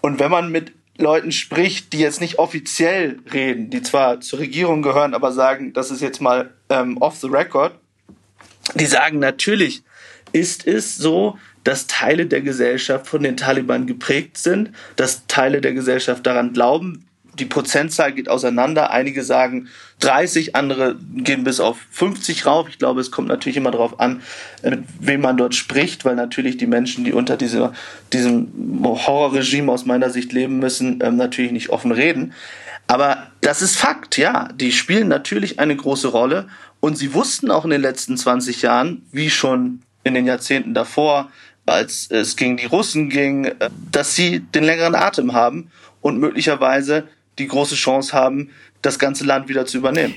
Und 0.00 0.18
wenn 0.18 0.30
man 0.30 0.50
mit 0.50 0.72
Leuten 0.98 1.32
spricht, 1.32 1.92
die 1.92 2.00
jetzt 2.00 2.20
nicht 2.20 2.38
offiziell 2.38 3.20
reden, 3.32 3.70
die 3.70 3.82
zwar 3.82 4.20
zur 4.20 4.40
Regierung 4.40 4.82
gehören, 4.82 5.14
aber 5.14 5.32
sagen, 5.32 5.72
das 5.72 5.90
ist 5.90 6.02
jetzt 6.02 6.20
mal 6.20 6.52
ähm, 6.68 6.98
off 6.98 7.16
the 7.16 7.28
record, 7.28 7.72
die 8.74 8.86
sagen, 8.86 9.18
natürlich 9.18 9.82
ist 10.32 10.66
es 10.66 10.96
so, 10.96 11.38
dass 11.64 11.86
Teile 11.86 12.26
der 12.26 12.40
Gesellschaft 12.40 13.06
von 13.06 13.22
den 13.22 13.36
Taliban 13.36 13.86
geprägt 13.86 14.38
sind, 14.38 14.72
dass 14.96 15.26
Teile 15.26 15.60
der 15.60 15.72
Gesellschaft 15.72 16.26
daran 16.26 16.52
glauben, 16.52 17.07
die 17.38 17.44
Prozentzahl 17.44 18.12
geht 18.12 18.28
auseinander. 18.28 18.90
Einige 18.90 19.22
sagen 19.22 19.68
30, 20.00 20.54
andere 20.54 20.96
gehen 21.14 21.44
bis 21.44 21.60
auf 21.60 21.78
50 21.90 22.46
rauf. 22.46 22.68
Ich 22.68 22.78
glaube, 22.78 23.00
es 23.00 23.10
kommt 23.10 23.28
natürlich 23.28 23.56
immer 23.56 23.70
darauf 23.70 24.00
an, 24.00 24.22
mit 24.62 24.84
wem 25.00 25.20
man 25.20 25.36
dort 25.36 25.54
spricht, 25.54 26.04
weil 26.04 26.16
natürlich 26.16 26.56
die 26.56 26.66
Menschen, 26.66 27.04
die 27.04 27.12
unter 27.12 27.36
dieser, 27.36 27.72
diesem 28.12 28.82
Horrorregime 28.84 29.70
aus 29.70 29.86
meiner 29.86 30.10
Sicht 30.10 30.32
leben 30.32 30.58
müssen, 30.58 31.00
ähm, 31.02 31.16
natürlich 31.16 31.52
nicht 31.52 31.70
offen 31.70 31.92
reden. 31.92 32.32
Aber 32.86 33.26
das 33.40 33.60
ist 33.62 33.76
Fakt, 33.76 34.16
ja. 34.16 34.48
Die 34.54 34.72
spielen 34.72 35.08
natürlich 35.08 35.58
eine 35.58 35.76
große 35.76 36.08
Rolle 36.08 36.48
und 36.80 36.96
sie 36.96 37.12
wussten 37.14 37.50
auch 37.50 37.64
in 37.64 37.70
den 37.70 37.82
letzten 37.82 38.16
20 38.16 38.62
Jahren, 38.62 39.06
wie 39.12 39.30
schon 39.30 39.82
in 40.04 40.14
den 40.14 40.26
Jahrzehnten 40.26 40.74
davor, 40.74 41.30
als 41.66 42.10
es 42.10 42.36
gegen 42.36 42.56
die 42.56 42.66
Russen 42.66 43.10
ging, 43.10 43.44
äh, 43.44 43.70
dass 43.90 44.14
sie 44.14 44.40
den 44.40 44.64
längeren 44.64 44.94
Atem 44.94 45.34
haben 45.34 45.70
und 46.00 46.18
möglicherweise 46.18 47.08
die 47.38 47.46
große 47.46 47.74
Chance 47.74 48.12
haben, 48.12 48.50
das 48.82 48.98
ganze 48.98 49.24
Land 49.24 49.48
wieder 49.48 49.66
zu 49.66 49.78
übernehmen. 49.78 50.14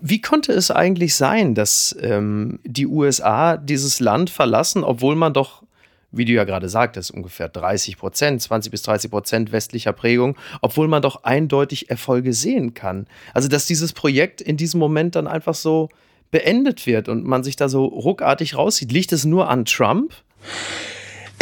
Wie 0.00 0.20
konnte 0.20 0.52
es 0.52 0.70
eigentlich 0.70 1.14
sein, 1.14 1.54
dass 1.54 1.94
ähm, 2.00 2.58
die 2.64 2.86
USA 2.86 3.56
dieses 3.56 4.00
Land 4.00 4.30
verlassen, 4.30 4.82
obwohl 4.82 5.14
man 5.14 5.34
doch, 5.34 5.62
wie 6.10 6.24
du 6.24 6.32
ja 6.32 6.44
gerade 6.44 6.70
sagtest, 6.70 7.10
ungefähr 7.10 7.48
30 7.48 7.98
Prozent, 7.98 8.40
20 8.40 8.70
bis 8.70 8.82
30 8.82 9.10
Prozent 9.10 9.52
westlicher 9.52 9.92
Prägung, 9.92 10.36
obwohl 10.62 10.88
man 10.88 11.02
doch 11.02 11.24
eindeutig 11.24 11.90
Erfolge 11.90 12.32
sehen 12.32 12.72
kann? 12.72 13.06
Also, 13.34 13.48
dass 13.48 13.66
dieses 13.66 13.92
Projekt 13.92 14.40
in 14.40 14.56
diesem 14.56 14.80
Moment 14.80 15.16
dann 15.16 15.26
einfach 15.26 15.54
so 15.54 15.90
beendet 16.30 16.86
wird 16.86 17.08
und 17.08 17.24
man 17.24 17.42
sich 17.42 17.56
da 17.56 17.68
so 17.68 17.84
ruckartig 17.84 18.56
rauszieht. 18.56 18.92
Liegt 18.92 19.12
es 19.12 19.24
nur 19.24 19.50
an 19.50 19.64
Trump? 19.64 20.14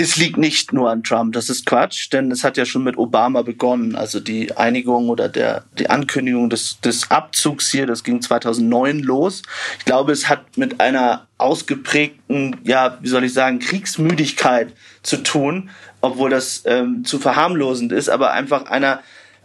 Es 0.01 0.15
liegt 0.15 0.37
nicht 0.37 0.73
nur 0.73 0.91
an 0.91 1.03
Trump, 1.03 1.33
das 1.33 1.51
ist 1.51 1.67
Quatsch, 1.67 2.13
denn 2.13 2.31
es 2.31 2.45
hat 2.45 2.57
ja 2.57 2.65
schon 2.65 2.85
mit 2.85 2.97
Obama 2.97 3.43
begonnen. 3.43 3.97
Also 3.97 4.21
die 4.21 4.57
Einigung 4.57 5.09
oder 5.09 5.29
der, 5.29 5.65
die 5.77 5.91
Ankündigung 5.91 6.49
des, 6.49 6.81
des 6.81 7.11
Abzugs 7.11 7.69
hier, 7.69 7.85
das 7.85 8.05
ging 8.05 8.23
2009 8.23 9.01
los. 9.01 9.43
Ich 9.81 9.85
glaube, 9.85 10.13
es 10.13 10.29
hat 10.29 10.57
mit 10.57 10.81
einer 10.81 11.27
ausgeprägten, 11.37 12.59
ja, 12.63 12.97
wie 13.01 13.09
soll 13.09 13.25
ich 13.25 13.33
sagen, 13.33 13.59
Kriegsmüdigkeit 13.59 14.73
zu 15.03 15.17
tun, 15.17 15.71
obwohl 16.01 16.31
das 16.31 16.63
ähm, 16.65 17.05
zu 17.05 17.19
verharmlosend 17.19 17.91
ist, 17.91 18.09
aber 18.09 18.31
einfach 18.31 18.67
einer 18.67 19.01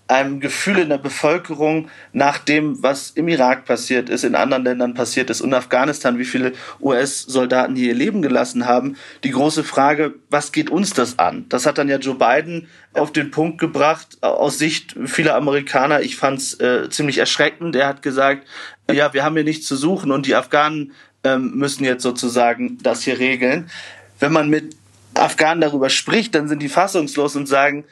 einem 0.07 0.41
Gefühl 0.41 0.79
in 0.79 0.89
der 0.89 0.97
Bevölkerung 0.97 1.89
nach 2.11 2.37
dem, 2.37 2.83
was 2.83 3.11
im 3.11 3.29
Irak 3.29 3.65
passiert 3.65 4.09
ist, 4.09 4.23
in 4.23 4.35
anderen 4.35 4.65
Ländern 4.65 4.93
passiert 4.93 5.29
ist 5.29 5.39
und 5.39 5.53
Afghanistan, 5.53 6.19
wie 6.19 6.25
viele 6.25 6.51
US-Soldaten 6.81 7.75
hier 7.75 7.89
ihr 7.89 7.95
Leben 7.95 8.21
gelassen 8.21 8.65
haben, 8.65 8.97
die 9.23 9.31
große 9.31 9.63
Frage, 9.63 10.15
was 10.29 10.51
geht 10.51 10.69
uns 10.69 10.93
das 10.93 11.19
an? 11.19 11.45
Das 11.47 11.65
hat 11.65 11.77
dann 11.77 11.87
ja 11.87 11.97
Joe 11.97 12.15
Biden 12.15 12.67
auf 12.93 13.13
den 13.13 13.31
Punkt 13.31 13.59
gebracht, 13.59 14.17
aus 14.21 14.57
Sicht 14.57 14.95
vieler 15.05 15.35
Amerikaner. 15.35 16.01
Ich 16.01 16.17
fand 16.17 16.39
es 16.39 16.59
äh, 16.59 16.89
ziemlich 16.89 17.17
erschreckend. 17.17 17.75
Er 17.75 17.87
hat 17.87 18.01
gesagt, 18.01 18.45
ja, 18.91 19.13
wir 19.13 19.23
haben 19.23 19.35
hier 19.35 19.45
nichts 19.45 19.67
zu 19.67 19.77
suchen 19.77 20.11
und 20.11 20.25
die 20.25 20.35
Afghanen 20.35 20.91
ähm, 21.23 21.53
müssen 21.55 21.85
jetzt 21.85 22.03
sozusagen 22.03 22.77
das 22.83 23.03
hier 23.03 23.19
regeln. 23.19 23.69
Wenn 24.19 24.33
man 24.33 24.49
mit 24.49 24.75
Afghanen 25.13 25.61
darüber 25.61 25.89
spricht, 25.89 26.35
dann 26.35 26.47
sind 26.47 26.61
die 26.61 26.69
fassungslos 26.69 27.35
und 27.35 27.47
sagen, 27.47 27.85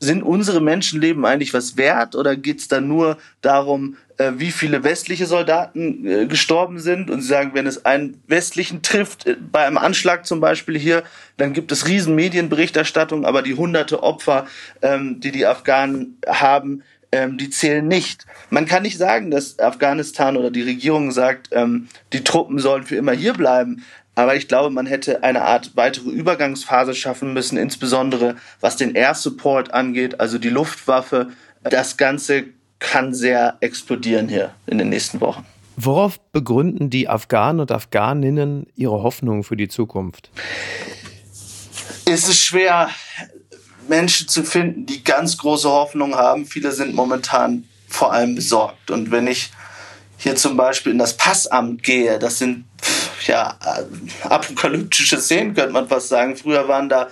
sind 0.00 0.22
unsere 0.22 0.60
Menschenleben 0.60 1.24
eigentlich 1.24 1.54
was 1.54 1.76
wert 1.76 2.14
oder 2.14 2.36
geht 2.36 2.60
es 2.60 2.68
da 2.68 2.80
nur 2.80 3.18
darum, 3.40 3.96
äh, 4.18 4.32
wie 4.36 4.52
viele 4.52 4.84
westliche 4.84 5.26
Soldaten 5.26 6.06
äh, 6.06 6.26
gestorben 6.26 6.78
sind? 6.78 7.10
Und 7.10 7.22
sie 7.22 7.28
sagen, 7.28 7.50
wenn 7.54 7.66
es 7.66 7.84
einen 7.84 8.22
westlichen 8.26 8.82
trifft, 8.82 9.26
äh, 9.26 9.36
bei 9.40 9.66
einem 9.66 9.78
Anschlag 9.78 10.26
zum 10.26 10.40
Beispiel 10.40 10.78
hier, 10.78 11.02
dann 11.36 11.52
gibt 11.52 11.72
es 11.72 11.86
riesen 11.86 12.14
Medienberichterstattung, 12.14 13.24
aber 13.24 13.42
die 13.42 13.54
hunderte 13.54 14.02
Opfer, 14.02 14.46
ähm, 14.82 15.20
die 15.20 15.32
die 15.32 15.46
Afghanen 15.46 16.18
haben, 16.26 16.82
ähm, 17.10 17.38
die 17.38 17.50
zählen 17.50 17.86
nicht. 17.86 18.26
Man 18.50 18.66
kann 18.66 18.82
nicht 18.82 18.98
sagen, 18.98 19.30
dass 19.30 19.58
Afghanistan 19.58 20.36
oder 20.36 20.50
die 20.50 20.62
Regierung 20.62 21.10
sagt, 21.10 21.48
ähm, 21.52 21.88
die 22.12 22.22
Truppen 22.22 22.58
sollen 22.58 22.84
für 22.84 22.96
immer 22.96 23.12
hier 23.12 23.32
bleiben. 23.32 23.84
Aber 24.18 24.34
ich 24.34 24.48
glaube, 24.48 24.68
man 24.70 24.86
hätte 24.86 25.22
eine 25.22 25.42
Art 25.42 25.76
weitere 25.76 26.10
Übergangsphase 26.10 26.92
schaffen 26.92 27.34
müssen, 27.34 27.56
insbesondere 27.56 28.34
was 28.60 28.74
den 28.74 28.96
Air 28.96 29.14
Support 29.14 29.72
angeht, 29.72 30.18
also 30.18 30.38
die 30.38 30.48
Luftwaffe. 30.48 31.28
Das 31.62 31.96
Ganze 31.96 32.46
kann 32.80 33.14
sehr 33.14 33.58
explodieren 33.60 34.28
hier 34.28 34.50
in 34.66 34.78
den 34.78 34.88
nächsten 34.88 35.20
Wochen. 35.20 35.46
Worauf 35.76 36.18
begründen 36.32 36.90
die 36.90 37.08
Afghanen 37.08 37.60
und 37.60 37.70
Afghaninnen 37.70 38.66
ihre 38.74 39.04
Hoffnungen 39.04 39.44
für 39.44 39.56
die 39.56 39.68
Zukunft? 39.68 40.32
Es 42.04 42.28
ist 42.28 42.40
schwer, 42.40 42.90
Menschen 43.86 44.26
zu 44.26 44.42
finden, 44.42 44.84
die 44.84 45.04
ganz 45.04 45.38
große 45.38 45.68
Hoffnung 45.68 46.16
haben. 46.16 46.44
Viele 46.44 46.72
sind 46.72 46.92
momentan 46.92 47.68
vor 47.86 48.12
allem 48.12 48.34
besorgt. 48.34 48.90
Und 48.90 49.12
wenn 49.12 49.28
ich 49.28 49.52
hier 50.16 50.34
zum 50.34 50.56
Beispiel 50.56 50.90
in 50.90 50.98
das 50.98 51.16
Passamt 51.16 51.84
gehe, 51.84 52.18
das 52.18 52.38
sind 52.38 52.64
ja, 53.26 53.58
äh, 53.64 54.26
apokalyptische 54.26 55.18
Szenen, 55.18 55.54
könnte 55.54 55.72
man 55.72 55.88
fast 55.88 56.08
sagen. 56.08 56.36
Früher 56.36 56.68
waren 56.68 56.88
da 56.88 57.08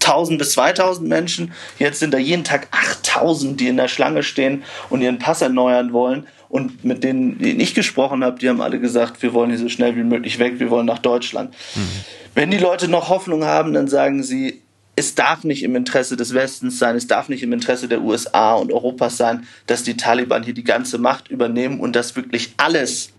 1000 0.00 0.38
bis 0.38 0.52
2000 0.52 1.08
Menschen. 1.08 1.52
Jetzt 1.78 2.00
sind 2.00 2.12
da 2.12 2.18
jeden 2.18 2.44
Tag 2.44 2.68
8000, 2.70 3.60
die 3.60 3.68
in 3.68 3.76
der 3.76 3.88
Schlange 3.88 4.22
stehen 4.22 4.64
und 4.90 5.02
ihren 5.02 5.18
Pass 5.18 5.42
erneuern 5.42 5.92
wollen. 5.92 6.26
Und 6.48 6.84
mit 6.84 7.02
denen, 7.02 7.38
die 7.38 7.62
ich 7.62 7.74
gesprochen 7.74 8.24
habe, 8.24 8.38
die 8.38 8.48
haben 8.48 8.60
alle 8.60 8.78
gesagt, 8.78 9.22
wir 9.22 9.32
wollen 9.32 9.50
hier 9.50 9.58
so 9.58 9.68
schnell 9.68 9.96
wie 9.96 10.02
möglich 10.02 10.38
weg, 10.38 10.58
wir 10.58 10.70
wollen 10.70 10.86
nach 10.86 10.98
Deutschland. 10.98 11.54
Mhm. 11.74 11.88
Wenn 12.34 12.50
die 12.50 12.58
Leute 12.58 12.88
noch 12.88 13.08
Hoffnung 13.08 13.44
haben, 13.44 13.72
dann 13.72 13.88
sagen 13.88 14.22
sie, 14.22 14.60
es 14.94 15.14
darf 15.14 15.44
nicht 15.44 15.62
im 15.62 15.76
Interesse 15.76 16.16
des 16.16 16.34
Westens 16.34 16.78
sein, 16.78 16.96
es 16.96 17.06
darf 17.06 17.28
nicht 17.28 17.42
im 17.42 17.52
Interesse 17.52 17.88
der 17.88 18.02
USA 18.02 18.54
und 18.54 18.70
Europas 18.70 19.16
sein, 19.16 19.46
dass 19.66 19.82
die 19.82 19.96
Taliban 19.96 20.42
hier 20.42 20.52
die 20.52 20.64
ganze 20.64 20.98
Macht 20.98 21.28
übernehmen 21.28 21.80
und 21.80 21.96
dass 21.96 22.16
wirklich 22.16 22.52
alles, 22.58 23.10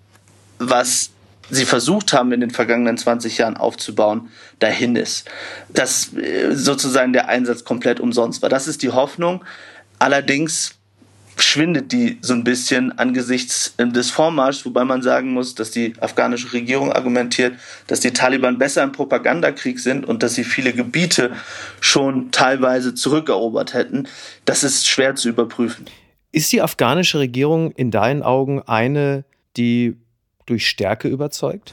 was 0.60 1.13
sie 1.50 1.66
versucht 1.66 2.14
haben 2.14 2.32
in 2.32 2.42
den 2.42 2.52
vergangenen 2.52 2.98
20 2.98 3.38
Jahren 3.38 3.58
aufzubauen, 3.58 4.30
dahin 4.60 4.96
ist. 4.96 5.30
Dass 5.70 6.14
äh, 6.14 6.54
sozusagen 6.54 7.14
der 7.14 7.28
Einsatz 7.30 7.64
komplett 7.64 8.00
umsonst 8.00 8.42
war. 8.42 8.50
Das 8.50 8.68
ist 8.68 8.82
die 8.82 8.92
Hoffnung. 8.92 9.44
Allerdings 10.00 10.76
schwindet 11.38 11.92
die 11.92 12.18
so 12.22 12.34
ein 12.34 12.44
bisschen 12.44 12.98
angesichts 12.98 13.74
äh, 13.78 13.88
des 13.88 14.12
Vormarschs, 14.12 14.66
wobei 14.66 14.86
man 14.86 15.02
sagen 15.02 15.34
muss, 15.34 15.56
dass 15.56 15.72
die 15.72 15.94
afghanische 16.00 16.54
Regierung 16.54 16.92
argumentiert, 16.92 17.56
dass 17.88 18.00
die 18.00 18.12
Taliban 18.12 18.58
besser 18.58 18.84
im 18.84 18.92
Propagandakrieg 18.92 19.80
sind 19.80 20.06
und 20.06 20.24
dass 20.24 20.36
sie 20.36 20.44
viele 20.44 20.74
Gebiete 20.74 21.32
schon 21.82 22.32
teilweise 22.32 22.94
zurückerobert 22.94 23.74
hätten. 23.74 24.08
Das 24.46 24.64
ist 24.64 24.88
schwer 24.88 25.16
zu 25.16 25.30
überprüfen. 25.30 25.86
Ist 26.32 26.52
die 26.52 26.62
afghanische 26.62 27.20
Regierung 27.20 27.72
in 27.72 27.92
deinen 27.92 28.24
Augen 28.24 28.62
eine, 28.62 29.24
die 29.56 29.98
durch 30.46 30.68
Stärke 30.68 31.08
überzeugt? 31.08 31.72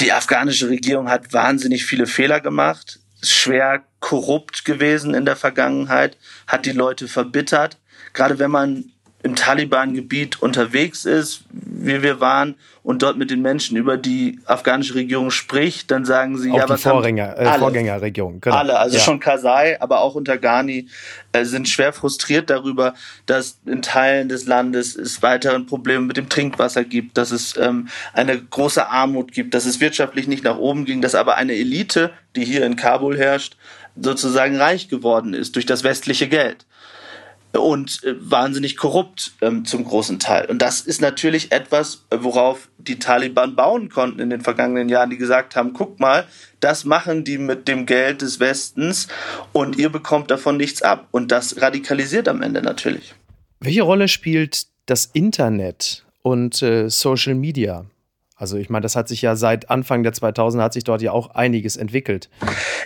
Die 0.00 0.12
afghanische 0.12 0.68
Regierung 0.68 1.08
hat 1.08 1.32
wahnsinnig 1.32 1.86
viele 1.86 2.06
Fehler 2.06 2.40
gemacht, 2.40 3.00
ist 3.20 3.32
schwer 3.32 3.84
korrupt 4.00 4.64
gewesen 4.64 5.14
in 5.14 5.24
der 5.24 5.36
Vergangenheit, 5.36 6.18
hat 6.46 6.66
die 6.66 6.72
Leute 6.72 7.08
verbittert. 7.08 7.78
Gerade 8.12 8.38
wenn 8.38 8.50
man 8.50 8.92
im 9.24 9.34
Taliban-Gebiet 9.34 10.42
unterwegs 10.42 11.06
ist, 11.06 11.44
wie 11.50 12.02
wir 12.02 12.20
waren, 12.20 12.56
und 12.82 13.02
dort 13.02 13.16
mit 13.16 13.30
den 13.30 13.40
Menschen 13.40 13.74
über 13.78 13.96
die 13.96 14.38
afghanische 14.44 14.94
Regierung 14.94 15.30
spricht, 15.30 15.90
dann 15.90 16.04
sagen 16.04 16.36
sie, 16.36 16.50
auch 16.50 16.58
ja, 16.58 16.68
was 16.68 16.82
Vorgänger, 16.82 17.38
äh, 17.38 17.58
Vorgängerregierung. 17.58 18.42
Genau. 18.42 18.54
Alle, 18.54 18.78
also 18.78 18.98
ja. 18.98 19.02
schon 19.02 19.20
Kasai, 19.20 19.80
aber 19.80 20.02
auch 20.02 20.14
unter 20.14 20.36
Ghani, 20.36 20.88
äh, 21.32 21.44
sind 21.46 21.70
schwer 21.70 21.94
frustriert 21.94 22.50
darüber, 22.50 22.92
dass 23.24 23.58
in 23.64 23.80
Teilen 23.80 24.28
des 24.28 24.46
Landes 24.46 24.94
es 24.94 25.22
weiteren 25.22 25.64
Probleme 25.64 26.04
mit 26.04 26.18
dem 26.18 26.28
Trinkwasser 26.28 26.84
gibt, 26.84 27.16
dass 27.16 27.30
es 27.30 27.56
ähm, 27.56 27.88
eine 28.12 28.38
große 28.38 28.86
Armut 28.86 29.32
gibt, 29.32 29.54
dass 29.54 29.64
es 29.64 29.80
wirtschaftlich 29.80 30.28
nicht 30.28 30.44
nach 30.44 30.58
oben 30.58 30.84
ging, 30.84 31.00
dass 31.00 31.14
aber 31.14 31.36
eine 31.36 31.54
Elite, 31.54 32.10
die 32.36 32.44
hier 32.44 32.66
in 32.66 32.76
Kabul 32.76 33.16
herrscht, 33.16 33.56
sozusagen 33.96 34.56
reich 34.56 34.88
geworden 34.88 35.32
ist 35.32 35.56
durch 35.56 35.64
das 35.64 35.82
westliche 35.82 36.28
Geld 36.28 36.66
und 37.58 38.02
äh, 38.04 38.14
wahnsinnig 38.18 38.76
korrupt 38.76 39.32
ähm, 39.40 39.64
zum 39.64 39.84
großen 39.84 40.18
Teil. 40.18 40.46
Und 40.46 40.60
das 40.60 40.80
ist 40.80 41.00
natürlich 41.00 41.52
etwas, 41.52 42.04
worauf 42.10 42.68
die 42.78 42.98
Taliban 42.98 43.54
bauen 43.54 43.88
konnten 43.88 44.20
in 44.20 44.30
den 44.30 44.40
vergangenen 44.40 44.88
Jahren, 44.88 45.10
die 45.10 45.16
gesagt 45.16 45.56
haben, 45.56 45.72
guck 45.72 46.00
mal, 46.00 46.26
das 46.60 46.84
machen 46.84 47.24
die 47.24 47.38
mit 47.38 47.68
dem 47.68 47.86
Geld 47.86 48.22
des 48.22 48.40
Westens 48.40 49.08
und 49.52 49.76
ihr 49.78 49.90
bekommt 49.90 50.30
davon 50.30 50.56
nichts 50.56 50.82
ab. 50.82 51.08
Und 51.10 51.30
das 51.30 51.60
radikalisiert 51.60 52.28
am 52.28 52.42
Ende 52.42 52.62
natürlich. 52.62 53.14
Welche 53.60 53.82
Rolle 53.82 54.08
spielt 54.08 54.66
das 54.86 55.06
Internet 55.12 56.04
und 56.22 56.62
äh, 56.62 56.88
Social 56.88 57.34
Media 57.34 57.86
also 58.44 58.58
ich 58.58 58.68
meine, 58.68 58.82
das 58.82 58.94
hat 58.94 59.08
sich 59.08 59.22
ja 59.22 59.36
seit 59.36 59.70
Anfang 59.70 60.02
der 60.02 60.12
2000er 60.12 60.60
hat 60.60 60.74
sich 60.74 60.84
dort 60.84 61.00
ja 61.00 61.12
auch 61.12 61.34
einiges 61.34 61.78
entwickelt. 61.78 62.28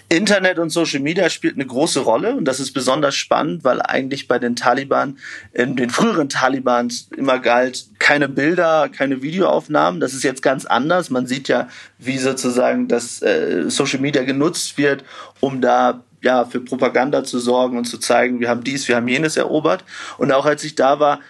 Internet 0.09 0.61
und 0.61 0.71
Social 0.71 1.01
Media 1.01 1.29
spielt 1.31 1.57
eine 1.57 1.67
große 1.67 1.99
Rolle 1.99 2.37
und 2.37 2.45
das 2.45 2.61
ist 2.61 2.71
besonders 2.71 3.17
spannend, 3.17 3.65
weil 3.65 3.83
eigentlich 3.83 4.29
bei 4.29 4.39
den 4.39 4.55
Taliban, 4.55 5.19
in 5.53 5.75
den 5.75 5.91
früheren 5.91 6.29
Talibans 6.29 7.09
immer 7.17 7.41
galt, 7.41 7.87
keine 7.99 8.29
Bilder, 8.29 8.89
keine 8.89 9.21
Videoaufnahmen. 9.21 9.99
Das 9.99 10.15
ist 10.15 10.23
jetzt 10.23 10.43
ganz 10.43 10.65
anders. 10.65 11.11
Man 11.11 11.27
sieht 11.27 11.49
ja, 11.49 11.67
wie 11.99 12.19
sozusagen 12.19 12.87
das 12.87 13.21
äh, 13.23 13.65
Social 13.67 13.99
Media 13.99 14.23
genutzt 14.23 14.79
wird, 14.79 15.03
um 15.41 15.61
da 15.61 16.05
ja, 16.21 16.45
für 16.45 16.61
Propaganda 16.61 17.25
zu 17.25 17.39
sorgen 17.39 17.79
und 17.79 17.85
zu 17.85 17.99
zeigen, 17.99 18.41
wir 18.41 18.49
haben 18.49 18.65
dies, 18.65 18.89
wir 18.89 18.97
haben 18.97 19.09
jenes 19.09 19.37
erobert. 19.37 19.85
Und 20.19 20.33
auch 20.33 20.47
als 20.47 20.65
ich 20.65 20.75
da 20.75 20.99
war, 21.01 21.21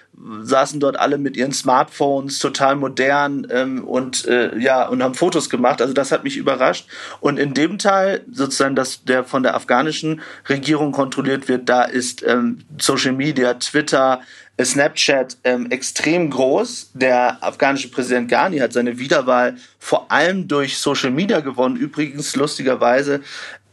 saßen 0.42 0.80
dort 0.80 0.98
alle 0.98 1.18
mit 1.18 1.36
ihren 1.36 1.52
Smartphones, 1.52 2.38
total 2.38 2.76
modern 2.76 3.46
ähm, 3.50 3.84
und 3.84 4.26
äh, 4.26 4.56
ja 4.58 4.86
und 4.88 5.02
haben 5.02 5.14
Fotos 5.14 5.48
gemacht. 5.50 5.80
Also 5.80 5.94
das 5.94 6.12
hat 6.12 6.24
mich 6.24 6.36
überrascht. 6.36 6.88
Und 7.20 7.38
in 7.38 7.54
dem 7.54 7.78
Teil 7.78 8.24
sozusagen, 8.30 8.74
dass 8.74 9.04
der 9.04 9.24
von 9.24 9.42
der 9.42 9.54
afghanischen 9.54 10.20
Regierung 10.48 10.92
kontrolliert 10.92 11.48
wird, 11.48 11.68
da 11.68 11.82
ist 11.82 12.24
ähm, 12.26 12.58
Social 12.78 13.12
Media, 13.12 13.54
Twitter, 13.54 14.20
äh, 14.56 14.64
Snapchat 14.64 15.36
ähm, 15.44 15.70
extrem 15.70 16.30
groß. 16.30 16.90
Der 16.94 17.42
afghanische 17.42 17.90
Präsident 17.90 18.28
Ghani 18.28 18.58
hat 18.58 18.72
seine 18.72 18.98
Wiederwahl 18.98 19.56
vor 19.78 20.10
allem 20.10 20.48
durch 20.48 20.78
Social 20.78 21.10
Media 21.10 21.40
gewonnen. 21.40 21.76
Übrigens 21.76 22.34
lustigerweise 22.34 23.20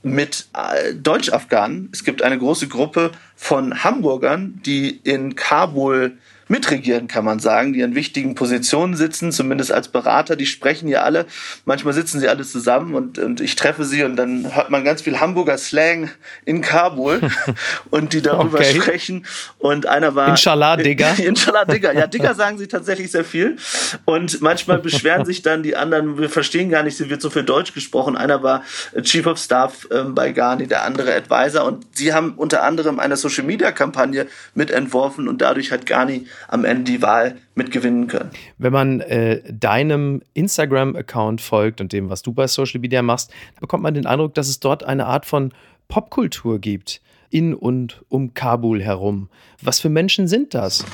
mit 0.05 0.47
äh, 0.53 0.93
Deutsch-Afghanen. 0.93 1.89
Es 1.91 2.03
gibt 2.03 2.21
eine 2.21 2.37
große 2.37 2.67
Gruppe 2.67 3.11
von 3.35 3.83
Hamburgern, 3.83 4.61
die 4.63 4.89
in 5.03 5.35
Kabul 5.35 6.17
mitregieren, 6.47 7.07
kann 7.07 7.25
man 7.25 7.39
sagen, 7.39 7.73
die 7.73 7.83
an 7.83 7.95
wichtigen 7.95 8.35
Positionen 8.35 8.95
sitzen, 8.95 9.31
zumindest 9.31 9.71
als 9.71 9.87
Berater, 9.87 10.35
die 10.35 10.45
sprechen 10.45 10.87
ja 10.87 11.01
alle. 11.01 11.25
Manchmal 11.65 11.93
sitzen 11.93 12.19
sie 12.19 12.27
alle 12.27 12.43
zusammen 12.43 12.93
und, 12.93 13.17
und 13.17 13.41
ich 13.41 13.55
treffe 13.55 13.83
sie 13.83 14.03
und 14.03 14.15
dann 14.15 14.53
hört 14.55 14.69
man 14.69 14.83
ganz 14.83 15.01
viel 15.01 15.19
Hamburger 15.19 15.57
Slang 15.57 16.11
in 16.45 16.61
Kabul 16.61 17.21
und 17.89 18.13
die 18.13 18.21
darüber 18.21 18.59
okay. 18.59 18.79
sprechen. 18.79 19.25
Und 19.57 19.87
einer 19.87 20.13
war. 20.13 20.29
Inshallah, 20.29 20.77
Digga. 20.77 21.13
Inshallah, 21.17 21.65
Digga. 21.65 21.91
Ja, 21.93 22.05
Digga 22.07 22.33
sagen 22.35 22.57
sie 22.57 22.67
tatsächlich 22.67 23.11
sehr 23.11 23.25
viel. 23.25 23.57
Und 24.05 24.41
manchmal 24.41 24.77
beschweren 24.77 25.25
sich 25.25 25.41
dann 25.41 25.63
die 25.63 25.75
anderen, 25.75 26.19
wir 26.19 26.29
verstehen 26.29 26.69
gar 26.69 26.83
nicht, 26.83 26.97
sie 26.97 27.09
wird 27.09 27.21
so 27.21 27.29
viel 27.29 27.43
Deutsch 27.43 27.73
gesprochen. 27.73 28.15
Einer 28.15 28.43
war 28.43 28.63
Chief 29.01 29.25
of 29.25 29.39
Staff 29.39 29.87
ähm, 29.91 30.13
bei 30.13 30.31
Ghani, 30.31 30.67
der 30.67 30.83
andere 30.83 31.15
Advisor. 31.15 31.65
Und 31.65 31.85
sie 31.93 32.13
haben 32.13 32.33
unter 32.35 32.63
anderem 32.63 32.99
eine 32.99 33.17
Social 33.17 33.45
Media 33.45 33.71
Kampagne 33.71 34.27
mitentworfen 34.53 35.27
und 35.27 35.41
dadurch 35.41 35.71
hat 35.71 35.85
Ghani 35.85 36.27
am 36.47 36.65
Ende 36.65 36.83
die 36.91 37.01
Wahl 37.01 37.35
mitgewinnen 37.55 38.07
können. 38.07 38.31
Wenn 38.57 38.73
man 38.73 39.01
äh, 39.01 39.41
deinem 39.51 40.21
Instagram-Account 40.33 41.41
folgt 41.41 41.81
und 41.81 41.93
dem, 41.93 42.09
was 42.09 42.21
du 42.21 42.33
bei 42.33 42.47
Social 42.47 42.79
Media 42.79 43.01
machst, 43.01 43.31
bekommt 43.59 43.83
man 43.83 43.93
den 43.93 44.05
Eindruck, 44.05 44.33
dass 44.33 44.47
es 44.47 44.59
dort 44.59 44.83
eine 44.83 45.05
Art 45.05 45.25
von 45.25 45.53
Popkultur 45.87 46.59
gibt 46.59 47.01
in 47.29 47.53
und 47.53 48.03
um 48.09 48.33
Kabul 48.33 48.81
herum. 48.81 49.29
Was 49.61 49.79
für 49.79 49.89
Menschen 49.89 50.27
sind 50.27 50.53
das? 50.53 50.85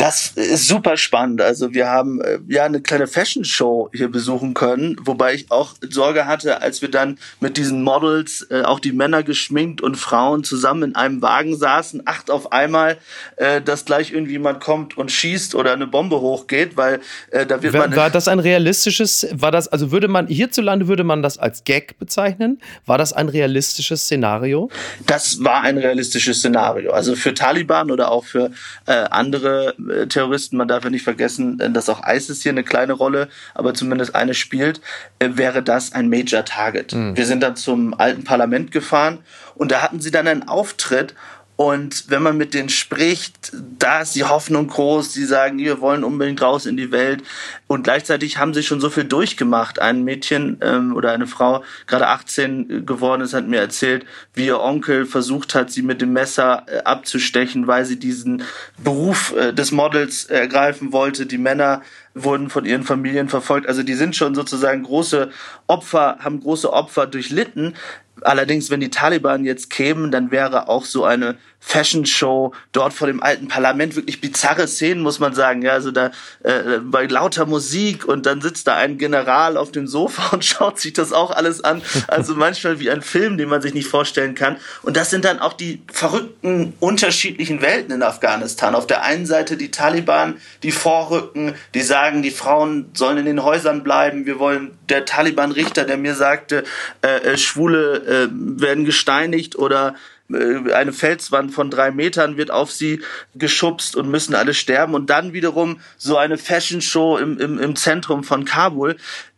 Das 0.00 0.28
ist 0.28 0.66
super 0.66 0.96
spannend. 0.96 1.42
Also 1.42 1.74
wir 1.74 1.86
haben 1.86 2.22
äh, 2.22 2.38
ja 2.48 2.64
eine 2.64 2.80
kleine 2.80 3.06
Fashion 3.06 3.44
Show 3.44 3.90
hier 3.92 4.10
besuchen 4.10 4.54
können, 4.54 4.96
wobei 5.02 5.34
ich 5.34 5.50
auch 5.50 5.74
Sorge 5.90 6.26
hatte, 6.26 6.62
als 6.62 6.80
wir 6.80 6.90
dann 6.90 7.18
mit 7.40 7.58
diesen 7.58 7.82
Models, 7.82 8.46
äh, 8.50 8.62
auch 8.62 8.80
die 8.80 8.92
Männer 8.92 9.22
geschminkt 9.22 9.82
und 9.82 9.96
Frauen 9.96 10.42
zusammen 10.42 10.82
in 10.84 10.94
einem 10.94 11.20
Wagen 11.20 11.54
saßen, 11.54 12.02
acht 12.06 12.30
auf 12.30 12.50
einmal, 12.50 12.96
äh, 13.36 13.60
dass 13.60 13.84
gleich 13.84 14.10
irgendwie 14.12 14.32
jemand 14.32 14.60
kommt 14.60 14.96
und 14.96 15.12
schießt 15.12 15.54
oder 15.54 15.74
eine 15.74 15.86
Bombe 15.86 16.18
hochgeht, 16.20 16.78
weil 16.78 17.00
äh, 17.30 17.44
da 17.44 17.62
wird 17.62 17.74
war, 17.74 17.88
man. 17.88 17.94
War 17.94 18.08
das 18.08 18.26
ein 18.26 18.38
realistisches, 18.38 19.26
war 19.32 19.50
das, 19.50 19.68
also 19.68 19.92
würde 19.92 20.08
man, 20.08 20.28
hierzulande 20.28 20.88
würde 20.88 21.04
man 21.04 21.22
das 21.22 21.36
als 21.36 21.64
Gag 21.64 21.98
bezeichnen? 21.98 22.58
War 22.86 22.96
das 22.96 23.12
ein 23.12 23.28
realistisches 23.28 24.04
Szenario? 24.04 24.70
Das 25.06 25.44
war 25.44 25.60
ein 25.60 25.76
realistisches 25.76 26.38
Szenario. 26.38 26.92
Also 26.92 27.14
für 27.16 27.34
Taliban 27.34 27.90
oder 27.90 28.10
auch 28.10 28.24
für 28.24 28.50
äh, 28.86 28.92
andere 28.92 29.74
Terroristen, 30.08 30.56
man 30.56 30.68
darf 30.68 30.84
ja 30.84 30.90
nicht 30.90 31.04
vergessen, 31.04 31.60
äh, 31.60 31.70
dass 31.70 31.88
auch 31.88 32.02
ISIS 32.06 32.42
hier 32.42 32.52
eine 32.52 32.64
kleine 32.64 32.92
Rolle, 32.92 33.28
aber 33.54 33.74
zumindest 33.74 34.14
eine 34.14 34.34
spielt, 34.34 34.80
äh, 35.18 35.30
wäre 35.32 35.62
das 35.62 35.92
ein 35.92 36.08
Major 36.08 36.44
Target. 36.44 36.92
Mhm. 36.92 37.16
Wir 37.16 37.26
sind 37.26 37.42
dann 37.42 37.56
zum 37.56 37.94
alten 37.94 38.24
Parlament 38.24 38.72
gefahren 38.72 39.18
und 39.54 39.70
da 39.70 39.82
hatten 39.82 40.00
sie 40.00 40.10
dann 40.10 40.26
einen 40.26 40.48
Auftritt 40.48 41.14
und 41.60 42.08
wenn 42.08 42.22
man 42.22 42.38
mit 42.38 42.54
denen 42.54 42.70
spricht, 42.70 43.52
da 43.78 44.00
ist 44.00 44.14
die 44.14 44.24
Hoffnung 44.24 44.68
groß. 44.68 45.12
Die 45.12 45.26
sagen, 45.26 45.58
wir 45.58 45.82
wollen 45.82 46.04
unbedingt 46.04 46.40
raus 46.40 46.64
in 46.64 46.78
die 46.78 46.90
Welt. 46.90 47.22
Und 47.66 47.82
gleichzeitig 47.82 48.38
haben 48.38 48.54
sie 48.54 48.62
schon 48.62 48.80
so 48.80 48.88
viel 48.88 49.04
durchgemacht. 49.04 49.78
Ein 49.78 50.02
Mädchen 50.02 50.56
ähm, 50.62 50.96
oder 50.96 51.12
eine 51.12 51.26
Frau, 51.26 51.62
gerade 51.86 52.06
18 52.06 52.86
geworden 52.86 53.20
ist, 53.20 53.34
hat 53.34 53.46
mir 53.46 53.60
erzählt, 53.60 54.06
wie 54.32 54.46
ihr 54.46 54.58
Onkel 54.58 55.04
versucht 55.04 55.54
hat, 55.54 55.70
sie 55.70 55.82
mit 55.82 56.00
dem 56.00 56.14
Messer 56.14 56.64
äh, 56.66 56.78
abzustechen, 56.84 57.66
weil 57.66 57.84
sie 57.84 57.98
diesen 57.98 58.42
Beruf 58.82 59.34
äh, 59.36 59.52
des 59.52 59.70
Models 59.70 60.24
ergreifen 60.24 60.94
wollte. 60.94 61.26
Die 61.26 61.36
Männer 61.36 61.82
wurden 62.14 62.48
von 62.48 62.64
ihren 62.64 62.84
Familien 62.84 63.28
verfolgt. 63.28 63.68
Also 63.68 63.82
die 63.82 63.94
sind 63.94 64.16
schon 64.16 64.34
sozusagen 64.34 64.82
große 64.82 65.30
Opfer, 65.66 66.16
haben 66.20 66.40
große 66.40 66.72
Opfer 66.72 67.06
durchlitten. 67.06 67.74
Allerdings, 68.22 68.70
wenn 68.70 68.80
die 68.80 68.90
Taliban 68.90 69.44
jetzt 69.44 69.70
kämen, 69.70 70.10
dann 70.10 70.30
wäre 70.30 70.68
auch 70.68 70.84
so 70.84 71.04
eine 71.04 71.36
Fashion 71.60 72.06
Show 72.06 72.52
dort 72.72 72.94
vor 72.94 73.06
dem 73.06 73.22
alten 73.22 73.48
Parlament 73.48 73.94
wirklich 73.94 74.20
bizarre 74.20 74.66
Szenen, 74.66 75.02
muss 75.02 75.20
man 75.20 75.34
sagen. 75.34 75.62
Ja, 75.62 75.72
also 75.72 75.90
da 75.90 76.10
äh, 76.42 76.78
bei 76.82 77.06
lauter 77.06 77.46
Musik 77.46 78.06
und 78.06 78.26
dann 78.26 78.40
sitzt 78.40 78.66
da 78.66 78.76
ein 78.76 78.98
General 78.98 79.56
auf 79.56 79.70
dem 79.70 79.86
Sofa 79.86 80.30
und 80.34 80.44
schaut 80.44 80.80
sich 80.80 80.94
das 80.94 81.12
auch 81.12 81.30
alles 81.30 81.62
an. 81.62 81.82
Also 82.08 82.34
manchmal 82.34 82.80
wie 82.80 82.90
ein 82.90 83.02
Film, 83.02 83.36
den 83.36 83.48
man 83.48 83.60
sich 83.60 83.74
nicht 83.74 83.88
vorstellen 83.88 84.34
kann. 84.34 84.56
Und 84.82 84.96
das 84.96 85.10
sind 85.10 85.24
dann 85.24 85.38
auch 85.38 85.52
die 85.52 85.82
verrückten 85.92 86.72
unterschiedlichen 86.80 87.60
Welten 87.60 87.94
in 87.94 88.02
Afghanistan. 88.02 88.74
Auf 88.74 88.86
der 88.86 89.02
einen 89.02 89.26
Seite 89.26 89.56
die 89.56 89.70
Taliban, 89.70 90.40
die 90.62 90.72
vorrücken, 90.72 91.54
die 91.74 91.82
sagen, 91.82 92.22
die 92.22 92.30
Frauen 92.30 92.90
sollen 92.94 93.18
in 93.18 93.26
den 93.26 93.44
Häusern 93.44 93.84
bleiben. 93.84 94.24
Wir 94.24 94.38
wollen 94.38 94.78
der 94.88 95.04
Taliban-Richter, 95.04 95.84
der 95.84 95.98
mir 95.98 96.14
sagte, 96.14 96.64
äh, 97.02 97.18
äh 97.18 97.38
Schwule 97.38 97.96
äh, 97.96 98.28
werden 98.32 98.84
gesteinigt 98.84 99.56
oder 99.56 99.94
eine 100.34 100.92
Felswand 100.92 101.52
von 101.52 101.70
drei 101.70 101.90
Metern 101.90 102.36
wird 102.36 102.50
auf 102.50 102.70
sie 102.70 103.02
geschubst 103.34 103.96
und 103.96 104.08
müssen 104.08 104.34
alle 104.34 104.54
sterben. 104.54 104.94
Und 104.94 105.10
dann 105.10 105.32
wiederum 105.32 105.80
so 105.96 106.16
eine 106.16 106.38
Fashion 106.38 106.80
Show 106.80 107.16
im, 107.16 107.38
im, 107.38 107.58
im 107.58 107.76
Zentrum 107.76 108.24
von 108.24 108.44
Kabul. 108.44 108.96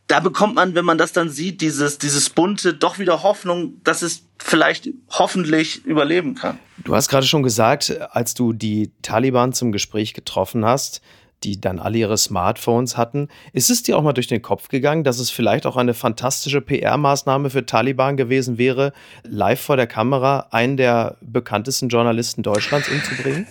Da 0.08 0.20
bekommt 0.20 0.56
man, 0.56 0.74
wenn 0.74 0.84
man 0.84 0.98
das 0.98 1.12
dann 1.12 1.30
sieht, 1.30 1.60
dieses, 1.60 1.98
dieses 1.98 2.28
bunte, 2.28 2.74
doch 2.74 2.98
wieder 2.98 3.22
Hoffnung, 3.22 3.80
dass 3.84 4.02
es 4.02 4.24
vielleicht 4.38 4.88
hoffentlich 5.10 5.84
überleben 5.86 6.34
kann. 6.34 6.58
Du 6.84 6.94
hast 6.94 7.08
gerade 7.08 7.26
schon 7.26 7.42
gesagt, 7.42 7.96
als 8.10 8.34
du 8.34 8.52
die 8.52 8.90
Taliban 9.02 9.52
zum 9.52 9.72
Gespräch 9.72 10.12
getroffen 10.14 10.64
hast, 10.64 11.00
die 11.44 11.60
dann 11.60 11.78
alle 11.78 11.98
ihre 11.98 12.16
Smartphones 12.18 12.96
hatten. 12.96 13.28
Ist 13.52 13.70
es 13.70 13.82
dir 13.82 13.96
auch 13.96 14.02
mal 14.02 14.12
durch 14.12 14.26
den 14.26 14.42
Kopf 14.42 14.68
gegangen, 14.68 15.04
dass 15.04 15.18
es 15.18 15.30
vielleicht 15.30 15.66
auch 15.66 15.76
eine 15.76 15.94
fantastische 15.94 16.60
PR-Maßnahme 16.60 17.50
für 17.50 17.66
Taliban 17.66 18.16
gewesen 18.16 18.58
wäre, 18.58 18.92
live 19.24 19.60
vor 19.60 19.76
der 19.76 19.86
Kamera 19.86 20.48
einen 20.50 20.76
der 20.76 21.16
bekanntesten 21.20 21.88
Journalisten 21.88 22.42
Deutschlands 22.42 22.88
umzubringen? 22.88 23.46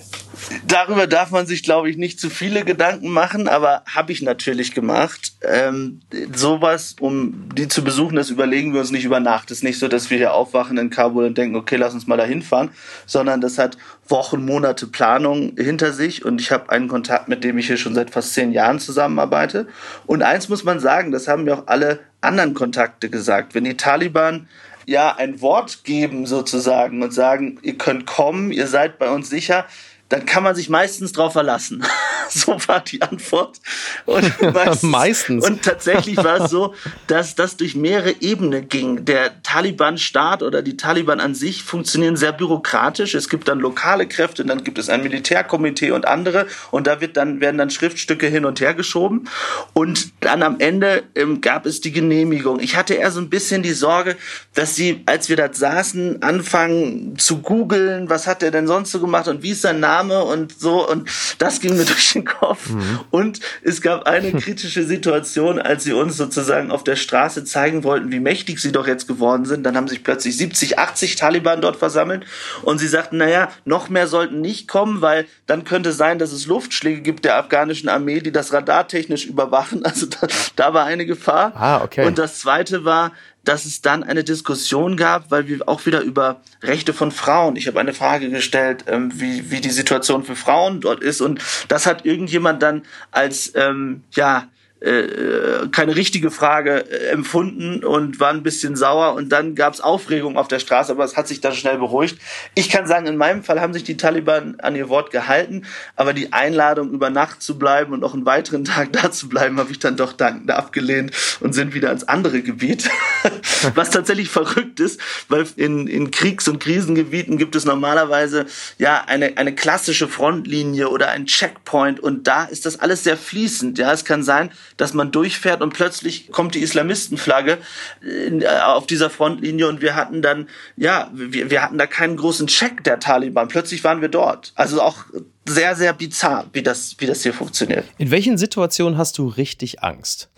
Darüber 0.65 1.08
darf 1.08 1.32
man 1.32 1.45
sich, 1.45 1.63
glaube 1.63 1.89
ich, 1.89 1.97
nicht 1.97 2.19
zu 2.19 2.30
viele 2.30 2.63
Gedanken 2.63 3.10
machen, 3.10 3.47
aber 3.47 3.84
habe 3.86 4.12
ich 4.12 4.21
natürlich 4.21 4.73
gemacht. 4.73 5.34
Ähm, 5.43 6.01
sowas, 6.34 6.95
um 6.99 7.49
die 7.56 7.67
zu 7.67 7.84
besuchen, 7.84 8.15
das 8.15 8.30
überlegen 8.30 8.73
wir 8.73 8.80
uns 8.80 8.91
nicht 8.91 9.06
über 9.06 9.19
Nacht. 9.19 9.51
Es 9.51 9.60
ist 9.60 9.63
nicht 9.63 9.80
so, 9.80 9.88
dass 9.88 10.10
wir 10.10 10.17
hier 10.17 10.34
aufwachen 10.34 10.77
in 10.77 10.89
Kabul 10.89 11.25
und 11.25 11.38
denken, 11.38 11.56
okay, 11.56 11.75
lass 11.75 11.93
uns 11.93 12.08
mal 12.08 12.17
da 12.17 12.23
hinfahren, 12.23 12.69
sondern 13.06 13.41
das 13.41 13.58
hat 13.58 13.77
Wochen, 14.08 14.45
Monate 14.45 14.88
Planung 14.88 15.54
hinter 15.58 15.93
sich 15.93 16.25
und 16.25 16.41
ich 16.41 16.51
habe 16.51 16.69
einen 16.69 16.88
Kontakt, 16.88 17.27
mit 17.27 17.43
dem 17.43 17.58
ich 17.58 17.67
hier 17.67 17.77
schon 17.82 17.96
seit 17.96 18.12
fast 18.12 18.34
zehn 18.34 18.52
Jahren 18.52 18.80
zusammenarbeite. 18.80 19.67
Und 20.06 20.24
eins 20.24 20.50
muss 20.50 20.63
man 20.63 20.80
sagen, 20.80 21.12
das 21.12 21.28
haben 21.28 21.44
mir 21.44 21.56
auch 21.56 21.67
alle 21.67 22.00
anderen 22.22 22.54
Kontakte 22.54 23.10
gesagt. 23.10 23.56
Wenn 23.56 23.63
die 23.63 23.78
Taliban 23.78 24.48
ja 24.86 25.15
ein 25.15 25.41
Wort 25.41 25.84
geben 25.84 26.26
sozusagen 26.26 27.04
und 27.04 27.13
sagen, 27.13 27.60
ihr 27.62 27.78
könnt 27.78 28.06
kommen, 28.06 28.52
ihr 28.52 28.67
seid 28.67 29.00
bei 29.00 29.10
uns 29.10 29.30
sicher, 29.30 29.65
dann 30.12 30.26
kann 30.26 30.43
man 30.43 30.56
sich 30.56 30.69
meistens 30.69 31.13
drauf 31.13 31.34
verlassen. 31.34 31.84
so 32.30 32.58
war 32.67 32.82
die 32.82 33.02
Antwort. 33.02 33.60
Und 34.06 34.41
meistens, 34.54 34.84
meistens. 34.84 35.47
Und 35.47 35.63
tatsächlich 35.63 36.17
war 36.17 36.41
es 36.41 36.52
so, 36.52 36.74
dass 37.08 37.36
das 37.36 37.56
durch 37.56 37.76
mehrere 37.76 38.15
Ebenen 38.19 38.67
ging. 38.67 39.06
Der 39.06 39.41
Taliban-Staat 39.41 40.43
oder 40.43 40.62
die 40.62 40.76
Taliban 40.76 41.21
an 41.21 41.34
sich 41.34 41.63
funktionieren 41.63 42.17
sehr 42.17 42.34
bürokratisch. 42.34 43.15
Es 43.15 43.30
gibt 43.30 43.47
dann 43.47 43.60
lokale 43.60 44.06
Kräfte, 44.08 44.43
dann 44.43 44.63
gibt 44.63 44.78
es 44.78 44.89
ein 44.89 45.02
Militärkomitee 45.02 45.91
und 45.91 46.06
andere. 46.06 46.45
Und 46.71 46.88
da 46.88 47.00
wird 47.00 47.15
dann, 47.15 47.39
werden 47.39 47.58
dann 47.58 47.69
Schriftstücke 47.69 48.28
hin 48.28 48.43
und 48.43 48.60
her 48.60 48.74
geschoben. 48.74 49.30
Und 49.74 50.12
dann 50.19 50.43
am 50.43 50.60
Ende 50.60 51.04
ähm, 51.15 51.39
gab 51.39 51.65
es 51.65 51.80
die 51.80 51.93
Genehmigung. 51.93 52.60
Ich 52.60 52.76
hatte 52.76 52.95
eher 52.95 53.12
so 53.12 53.21
ein 53.21 53.30
bisschen 53.30 53.63
die 53.63 53.74
Sorge, 53.74 54.17
dass 54.56 54.76
sie, 54.76 55.04
als 55.06 55.30
wir 55.30 55.38
da 55.38 55.52
saßen, 55.52 56.21
anfangen 56.21 57.17
zu 57.17 57.39
googeln, 57.39 58.10
was 58.10 58.28
hat 58.28 58.43
er 58.43 58.52
denn 58.52 58.67
sonst 58.67 58.91
so 58.91 59.00
gemacht 59.00 59.30
und 59.30 59.41
wie 59.41 59.52
ist 59.52 59.62
sein 59.62 59.80
Name 59.80 60.01
Name 60.02 60.24
und 60.24 60.60
so 60.60 60.88
und 60.88 61.10
das 61.38 61.60
ging 61.60 61.78
mir 61.78 61.86
durch 61.92 62.14
den 62.14 62.26
Kopf. 62.26 62.70
Mhm. 62.70 63.00
Und 63.10 63.40
es 63.64 63.82
gab 63.82 64.08
eine 64.08 64.32
kritische 64.34 64.84
Situation, 64.84 65.60
als 65.60 65.84
sie 65.84 65.94
uns 65.94 66.18
sozusagen 66.18 66.72
auf 66.72 66.84
der 66.84 66.96
Straße 66.96 67.44
zeigen 67.44 67.84
wollten, 67.84 68.12
wie 68.12 68.20
mächtig 68.20 68.60
sie 68.60 68.72
doch 68.72 68.88
jetzt 68.88 69.08
geworden 69.08 69.46
sind. 69.46 69.64
Dann 69.64 69.78
haben 69.78 69.88
sich 69.88 70.04
plötzlich 70.04 70.38
70, 70.38 70.80
80 70.80 71.16
Taliban 71.16 71.62
dort 71.62 71.76
versammelt 71.76 72.26
und 72.64 72.80
sie 72.80 72.88
sagten, 72.88 73.18
naja, 73.18 73.50
noch 73.66 73.90
mehr 73.90 74.08
sollten 74.08 74.42
nicht 74.42 74.68
kommen, 74.68 75.02
weil 75.02 75.26
dann 75.46 75.64
könnte 75.64 75.92
sein, 75.92 76.20
dass 76.20 76.32
es 76.32 76.48
Luftschläge 76.48 77.02
gibt 77.02 77.26
der 77.26 77.38
afghanischen 77.38 77.90
Armee, 77.90 78.20
die 78.20 78.32
das 78.32 78.54
radartechnisch 78.54 79.26
überwachen. 79.26 79.84
Also 79.92 80.06
da, 80.06 80.28
da 80.56 80.74
war 80.74 80.86
eine 80.86 81.06
Gefahr. 81.06 81.52
Ah, 81.54 81.84
okay. 81.84 82.06
Und 82.06 82.18
das 82.18 82.40
zweite 82.40 82.86
war, 82.86 83.12
dass 83.43 83.65
es 83.65 83.82
dann 83.82 84.04
eine 84.04 84.23
Diskussion 84.23 84.97
gab, 84.97 85.32
weil 85.32 85.47
wir 85.47 85.67
auch 85.67 85.86
wieder 85.86 86.01
über 86.01 86.41
Rechte 86.62 86.93
von 86.93 87.12
Frauen, 87.12 87.56
ich 87.56 87.67
habe 87.67 87.80
eine 87.80 87.93
Frage 87.93 88.30
gestellt, 88.30 88.86
ähm, 88.88 89.12
wie, 89.15 89.49
wie 89.51 89.62
die 89.62 89.71
Situation 89.71 90.23
für 90.23 90.36
Frauen 90.36 90.82
dort 90.82 91.01
ist. 91.01 91.21
Und 91.21 91.41
das 91.67 91.86
hat 91.86 92.06
irgendjemand 92.06 92.62
dann 92.62 92.84
als, 93.12 93.51
ähm, 93.56 94.04
ja, 94.12 94.47
äh, 94.82 95.67
keine 95.72 95.96
richtige 95.96 96.32
Frage 96.32 96.89
äh, 96.89 97.10
empfunden 97.10 97.84
und 97.84 98.20
war 98.20 98.32
ein 98.32 98.41
bisschen 98.41 98.76
sauer 98.76 99.13
und 99.13 99.30
dann 99.30 99.54
gab 99.54 99.76
es 99.76 99.82
Aufregung 99.82 100.38
auf 100.38 100.48
der 100.48 100.58
Straße, 100.58 100.91
aber 100.91 101.04
es 101.04 101.15
hat 101.15 101.28
sich 101.28 101.39
dann 101.39 101.54
schnell 101.54 101.78
beruhigt. 101.78 102.17
Ich 102.56 102.70
kann 102.70 102.88
sagen, 102.88 103.06
in 103.06 103.15
meinem 103.15 103.44
Fall 103.44 103.62
haben 103.62 103.74
sich 103.74 103.84
die 103.84 103.96
Taliban 103.96 104.60
an 104.60 104.76
ihr 104.76 104.89
Wort 104.89 105.12
gehalten, 105.12 105.65
aber 105.96 106.13
die 106.13 106.34
Einladung 106.34 106.89
über 106.89 107.12
Nacht 107.12 107.44
zu 107.44 107.60
bleiben 107.60 107.94
und 107.94 108.00
noch 108.00 108.15
einen 108.15 108.26
weiteren 108.26 108.65
Tag 108.65 108.91
da 108.94 109.12
zu 109.12 109.30
bleiben, 109.30 109.60
habe 109.60 109.72
ich 109.72 109.78
dann 109.78 109.98
doch 109.98 110.13
dankend 110.13 110.50
abgelehnt 110.50 111.12
und 111.41 111.54
sind 111.54 111.76
wieder 111.76 111.89
ans 111.89 112.06
andere 112.06 112.41
Gebiet. 112.41 112.89
Was 113.76 113.91
tatsächlich 113.91 114.30
verrückt 114.30 114.80
ist, 114.80 115.00
weil 115.30 115.46
in, 115.58 115.86
in 115.86 116.10
Kriegs- 116.10 116.48
und 116.48 116.60
Krisengebieten 116.60 117.38
gibt 117.38 117.56
es 117.56 117.65
normalerweise 117.65 118.48
ja 118.80 119.04
eine, 119.06 119.38
eine 119.38 119.54
klassische 119.54 120.08
Frontlinie 120.08 120.89
oder 120.89 121.10
ein 121.10 121.28
Checkpoint 121.28 122.00
und 122.00 122.26
da 122.26 122.46
ist 122.46 122.65
das 122.65 122.80
alles 122.80 123.04
sehr 123.04 123.15
fließend. 123.15 123.78
Ja, 123.78 123.94
es 123.94 124.06
kann 124.06 124.24
sein, 124.24 124.50
dass 124.82 124.96
man 124.96 125.12
durchfährt 125.12 125.62
und 125.62 125.74
plötzlich 125.74 126.32
kommt 126.32 126.56
die 126.56 126.60
Islamistenflagge 126.60 127.60
äh, 128.04 128.48
auf 128.48 128.88
dieser 128.88 129.12
Frontlinie 129.12 129.67
und 129.67 129.80
wir 129.82 129.96
hatten 129.96 130.24
dann, 130.24 130.50
ja, 130.76 131.12
wir, 131.13 131.52
wir 131.52 131.62
hatten 131.62 131.78
da 131.78 131.86
keinen 131.86 132.17
großen 132.17 132.48
Check 132.48 132.84
der 132.84 133.00
Taliban. 133.00 133.48
Plötzlich 133.48 133.84
waren 133.84 134.02
wir 134.02 134.10
dort. 134.10 134.54
Also 134.56 134.82
auch 134.82 135.06
sehr, 135.48 135.76
sehr 135.76 135.94
bizarr, 135.94 136.48
wie 136.54 136.63
das, 136.63 136.96
wie 136.98 137.06
das 137.06 137.22
hier 137.22 137.34
funktioniert. 137.34 137.86
In 138.00 138.10
welchen 138.10 138.39
Situationen 138.39 138.98
hast 138.98 139.20
du 139.20 139.28
richtig 139.28 139.84
Angst? 139.84 140.30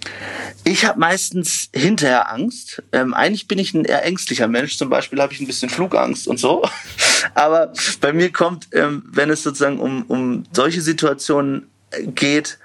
Ich 0.66 0.84
habe 0.84 1.00
meistens 1.00 1.70
hinterher 1.74 2.30
Angst. 2.30 2.84
Ähm, 2.92 3.14
eigentlich 3.14 3.48
bin 3.48 3.60
ich 3.60 3.74
ein 3.74 3.86
eher 3.86 4.04
ängstlicher 4.04 4.50
Mensch. 4.50 4.78
Zum 4.78 4.90
Beispiel 4.90 5.22
habe 5.22 5.32
ich 5.32 5.40
ein 5.40 5.48
bisschen 5.48 5.70
Flugangst 5.70 6.28
und 6.28 6.38
so. 6.38 6.68
Aber 7.34 7.72
bei 8.02 8.12
mir 8.12 8.30
kommt, 8.30 8.68
ähm, 8.74 9.04
wenn 9.10 9.30
es 9.30 9.42
sozusagen 9.42 9.80
um, 9.80 10.04
um 10.10 10.44
solche 10.52 10.82
Situationen 10.82 11.70
geht, 12.16 12.60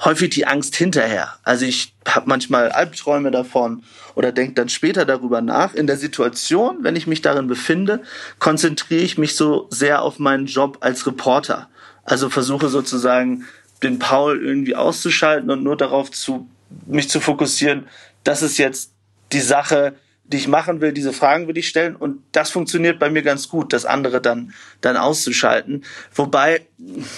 häufig 0.00 0.30
die 0.30 0.46
Angst 0.46 0.76
hinterher. 0.76 1.34
Also 1.42 1.64
ich 1.64 1.94
habe 2.06 2.28
manchmal 2.28 2.70
Albträume 2.70 3.30
davon 3.30 3.82
oder 4.14 4.32
denke 4.32 4.54
dann 4.54 4.68
später 4.68 5.04
darüber 5.04 5.40
nach. 5.40 5.74
In 5.74 5.86
der 5.86 5.96
Situation, 5.96 6.78
wenn 6.82 6.96
ich 6.96 7.06
mich 7.06 7.22
darin 7.22 7.46
befinde, 7.46 8.02
konzentriere 8.38 9.02
ich 9.02 9.18
mich 9.18 9.34
so 9.34 9.66
sehr 9.70 10.02
auf 10.02 10.18
meinen 10.18 10.46
Job 10.46 10.78
als 10.80 11.06
Reporter. 11.06 11.68
Also 12.04 12.30
versuche 12.30 12.68
sozusagen 12.68 13.44
den 13.82 13.98
Paul 13.98 14.42
irgendwie 14.42 14.76
auszuschalten 14.76 15.50
und 15.50 15.62
nur 15.62 15.76
darauf 15.76 16.10
zu 16.10 16.48
mich 16.86 17.08
zu 17.08 17.20
fokussieren, 17.20 17.86
das 18.24 18.42
ist 18.42 18.58
jetzt 18.58 18.92
die 19.32 19.40
Sache, 19.40 19.94
die 20.28 20.36
ich 20.36 20.48
machen 20.48 20.80
will, 20.80 20.92
diese 20.92 21.12
Fragen 21.12 21.48
will 21.48 21.56
ich 21.56 21.68
stellen 21.68 21.96
und 21.96 22.22
das 22.32 22.50
funktioniert 22.50 22.98
bei 22.98 23.08
mir 23.08 23.22
ganz 23.22 23.48
gut, 23.48 23.72
das 23.72 23.86
andere 23.86 24.20
dann, 24.20 24.52
dann 24.82 24.96
auszuschalten. 24.96 25.84
Wobei, 26.14 26.66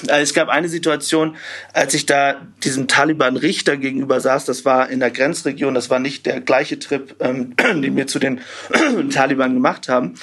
also 0.09 0.23
es 0.23 0.33
gab 0.33 0.49
eine 0.49 0.68
Situation, 0.68 1.37
als 1.73 1.92
ich 1.94 2.07
da 2.07 2.40
diesem 2.62 2.87
Taliban-Richter 2.87 3.77
gegenüber 3.77 4.20
saß, 4.20 4.44
das 4.44 4.64
war 4.64 4.88
in 4.88 5.01
der 5.01 5.11
Grenzregion, 5.11 5.75
das 5.75 5.90
war 5.90 5.99
nicht 5.99 6.25
der 6.25 6.40
gleiche 6.40 6.79
Trip, 6.79 7.16
ähm, 7.18 7.55
den 7.59 7.96
wir 7.96 8.07
zu 8.07 8.20
den 8.20 8.40
Taliban 9.11 9.55
gemacht 9.55 9.88
haben, 9.88 10.14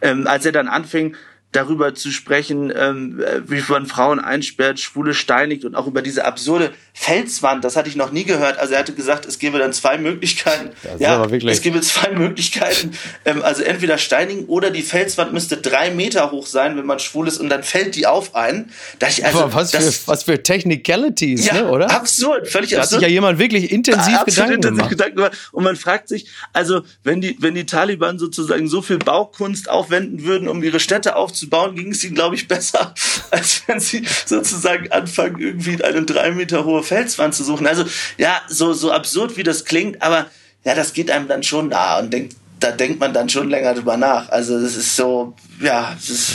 ähm, 0.00 0.28
als 0.28 0.46
er 0.46 0.52
dann 0.52 0.68
anfing, 0.68 1.16
darüber 1.56 1.94
zu 1.94 2.10
sprechen, 2.10 2.72
ähm, 2.76 3.22
wie 3.46 3.62
man 3.68 3.86
Frauen 3.86 4.20
einsperrt, 4.20 4.78
Schwule 4.78 5.14
steinigt 5.14 5.64
und 5.64 5.74
auch 5.74 5.86
über 5.86 6.02
diese 6.02 6.24
absurde 6.24 6.72
Felswand. 6.92 7.64
Das 7.64 7.76
hatte 7.76 7.88
ich 7.88 7.96
noch 7.96 8.10
nie 8.10 8.24
gehört. 8.24 8.58
Also 8.58 8.74
er 8.74 8.80
hatte 8.80 8.94
gesagt, 8.94 9.26
es 9.26 9.38
gäbe 9.38 9.58
dann 9.58 9.72
zwei 9.72 9.98
Möglichkeiten. 9.98 10.70
ja, 10.98 11.24
es 11.24 11.60
gäbe 11.60 11.80
zwei 11.82 12.10
Möglichkeiten. 12.10 12.92
Ähm, 13.24 13.42
also 13.42 13.62
entweder 13.62 13.98
steinigen 13.98 14.46
oder 14.46 14.70
die 14.70 14.82
Felswand 14.82 15.32
müsste 15.32 15.56
drei 15.56 15.90
Meter 15.90 16.30
hoch 16.30 16.46
sein, 16.46 16.76
wenn 16.76 16.86
man 16.86 16.98
schwul 16.98 17.28
ist 17.28 17.38
und 17.38 17.48
dann 17.48 17.62
fällt 17.62 17.96
die 17.96 18.06
auf 18.06 18.34
einen. 18.34 18.70
Da 18.98 19.06
also, 19.06 19.52
was, 19.52 19.70
das, 19.70 19.96
für, 19.96 20.08
was 20.08 20.22
für 20.24 20.42
Technicalities, 20.42 21.46
ja, 21.46 21.54
ne, 21.54 21.68
oder? 21.68 21.90
Absurd, 21.90 22.48
völlig 22.48 22.70
da 22.70 22.78
absurd. 22.78 22.94
hat 22.94 23.00
sich 23.00 23.08
ja 23.08 23.08
jemand 23.08 23.38
wirklich 23.38 23.70
intensiv 23.70 24.24
Gedanken 24.24 24.54
intensiv 24.54 24.62
gemacht. 24.62 24.90
Gedanken 24.90 25.16
gemacht. 25.16 25.50
Und 25.52 25.64
man 25.64 25.76
fragt 25.76 26.08
sich, 26.08 26.26
also 26.52 26.82
wenn 27.04 27.20
die, 27.20 27.36
wenn 27.40 27.54
die 27.54 27.66
Taliban 27.66 28.18
sozusagen 28.18 28.68
so 28.68 28.82
viel 28.82 28.98
Baukunst 28.98 29.68
aufwenden 29.68 30.24
würden, 30.24 30.48
um 30.48 30.62
ihre 30.62 30.80
Städte 30.80 31.16
aufzubauen, 31.16 31.45
bauen, 31.50 31.74
ging 31.74 31.92
es 31.92 32.04
ihnen, 32.04 32.14
glaube 32.14 32.34
ich, 32.34 32.48
besser, 32.48 32.94
als 33.30 33.62
wenn 33.66 33.80
sie 33.80 34.04
sozusagen 34.24 34.90
anfangen, 34.92 35.38
irgendwie 35.38 35.82
eine 35.82 36.02
drei 36.02 36.30
Meter 36.32 36.64
hohe 36.64 36.82
Felswand 36.82 37.34
zu 37.34 37.44
suchen. 37.44 37.66
Also 37.66 37.84
ja, 38.18 38.40
so, 38.48 38.72
so 38.72 38.92
absurd 38.92 39.36
wie 39.36 39.42
das 39.42 39.64
klingt, 39.64 40.02
aber 40.02 40.26
ja, 40.64 40.74
das 40.74 40.92
geht 40.92 41.10
einem 41.10 41.28
dann 41.28 41.42
schon 41.42 41.68
nah 41.68 41.98
und 41.98 42.12
denkt, 42.12 42.36
da 42.60 42.72
denkt 42.72 43.00
man 43.00 43.12
dann 43.12 43.28
schon 43.28 43.50
länger 43.50 43.74
drüber 43.74 43.96
nach. 43.96 44.28
Also 44.30 44.60
das 44.60 44.76
ist 44.76 44.96
so, 44.96 45.34
ja, 45.60 45.92
das 45.94 46.10
ist 46.10 46.32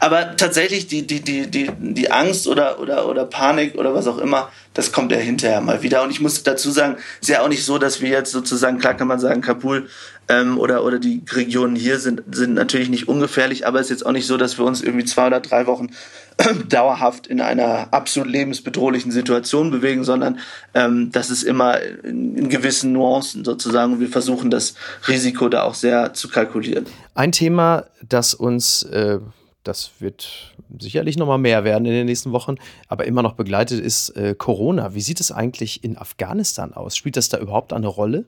aber 0.00 0.36
tatsächlich 0.36 0.86
die, 0.86 1.06
die, 1.06 1.20
die, 1.20 1.46
die, 1.50 1.70
die 1.78 2.10
Angst 2.10 2.46
oder, 2.46 2.80
oder, 2.80 3.08
oder 3.08 3.24
Panik 3.24 3.76
oder 3.76 3.94
was 3.94 4.06
auch 4.06 4.18
immer, 4.18 4.50
das 4.76 4.92
kommt 4.92 5.10
ja 5.10 5.16
hinterher 5.16 5.62
mal 5.62 5.82
wieder. 5.82 6.02
Und 6.02 6.10
ich 6.10 6.20
muss 6.20 6.42
dazu 6.42 6.70
sagen, 6.70 6.96
es 7.20 7.28
ist 7.28 7.34
ja 7.34 7.40
auch 7.40 7.48
nicht 7.48 7.64
so, 7.64 7.78
dass 7.78 8.02
wir 8.02 8.10
jetzt 8.10 8.30
sozusagen, 8.30 8.78
klar 8.78 8.92
kann 8.92 9.08
man 9.08 9.18
sagen, 9.18 9.40
Kabul 9.40 9.88
ähm, 10.28 10.58
oder, 10.58 10.84
oder 10.84 10.98
die 10.98 11.22
Regionen 11.32 11.76
hier 11.76 11.98
sind, 11.98 12.22
sind 12.30 12.52
natürlich 12.52 12.90
nicht 12.90 13.08
ungefährlich, 13.08 13.66
aber 13.66 13.80
es 13.80 13.86
ist 13.86 13.90
jetzt 13.90 14.06
auch 14.06 14.12
nicht 14.12 14.26
so, 14.26 14.36
dass 14.36 14.58
wir 14.58 14.66
uns 14.66 14.82
irgendwie 14.82 15.06
zwei 15.06 15.28
oder 15.28 15.40
drei 15.40 15.66
Wochen 15.66 15.88
dauerhaft 16.68 17.26
in 17.26 17.40
einer 17.40 17.88
absolut 17.92 18.30
lebensbedrohlichen 18.30 19.12
Situation 19.12 19.70
bewegen, 19.70 20.04
sondern 20.04 20.40
ähm, 20.74 21.10
das 21.10 21.30
ist 21.30 21.42
immer 21.42 21.80
in, 21.80 22.36
in 22.36 22.48
gewissen 22.50 22.92
Nuancen 22.92 23.46
sozusagen. 23.46 23.94
Und 23.94 24.00
wir 24.00 24.10
versuchen 24.10 24.50
das 24.50 24.74
Risiko 25.08 25.48
da 25.48 25.62
auch 25.62 25.74
sehr 25.74 26.12
zu 26.12 26.28
kalkulieren. 26.28 26.84
Ein 27.14 27.32
Thema, 27.32 27.86
das 28.06 28.34
uns 28.34 28.82
äh 28.82 29.20
das 29.66 29.92
wird 29.98 30.54
sicherlich 30.78 31.16
noch 31.16 31.26
mal 31.26 31.38
mehr 31.38 31.64
werden 31.64 31.84
in 31.86 31.92
den 31.92 32.06
nächsten 32.06 32.32
Wochen, 32.32 32.56
aber 32.88 33.04
immer 33.04 33.22
noch 33.22 33.34
begleitet 33.34 33.80
ist 33.80 34.10
äh, 34.10 34.34
Corona. 34.36 34.94
Wie 34.94 35.00
sieht 35.00 35.20
es 35.20 35.32
eigentlich 35.32 35.84
in 35.84 35.96
Afghanistan 35.96 36.72
aus? 36.74 36.96
Spielt 36.96 37.16
das 37.16 37.28
da 37.28 37.38
überhaupt 37.38 37.72
eine 37.72 37.86
Rolle? 37.86 38.24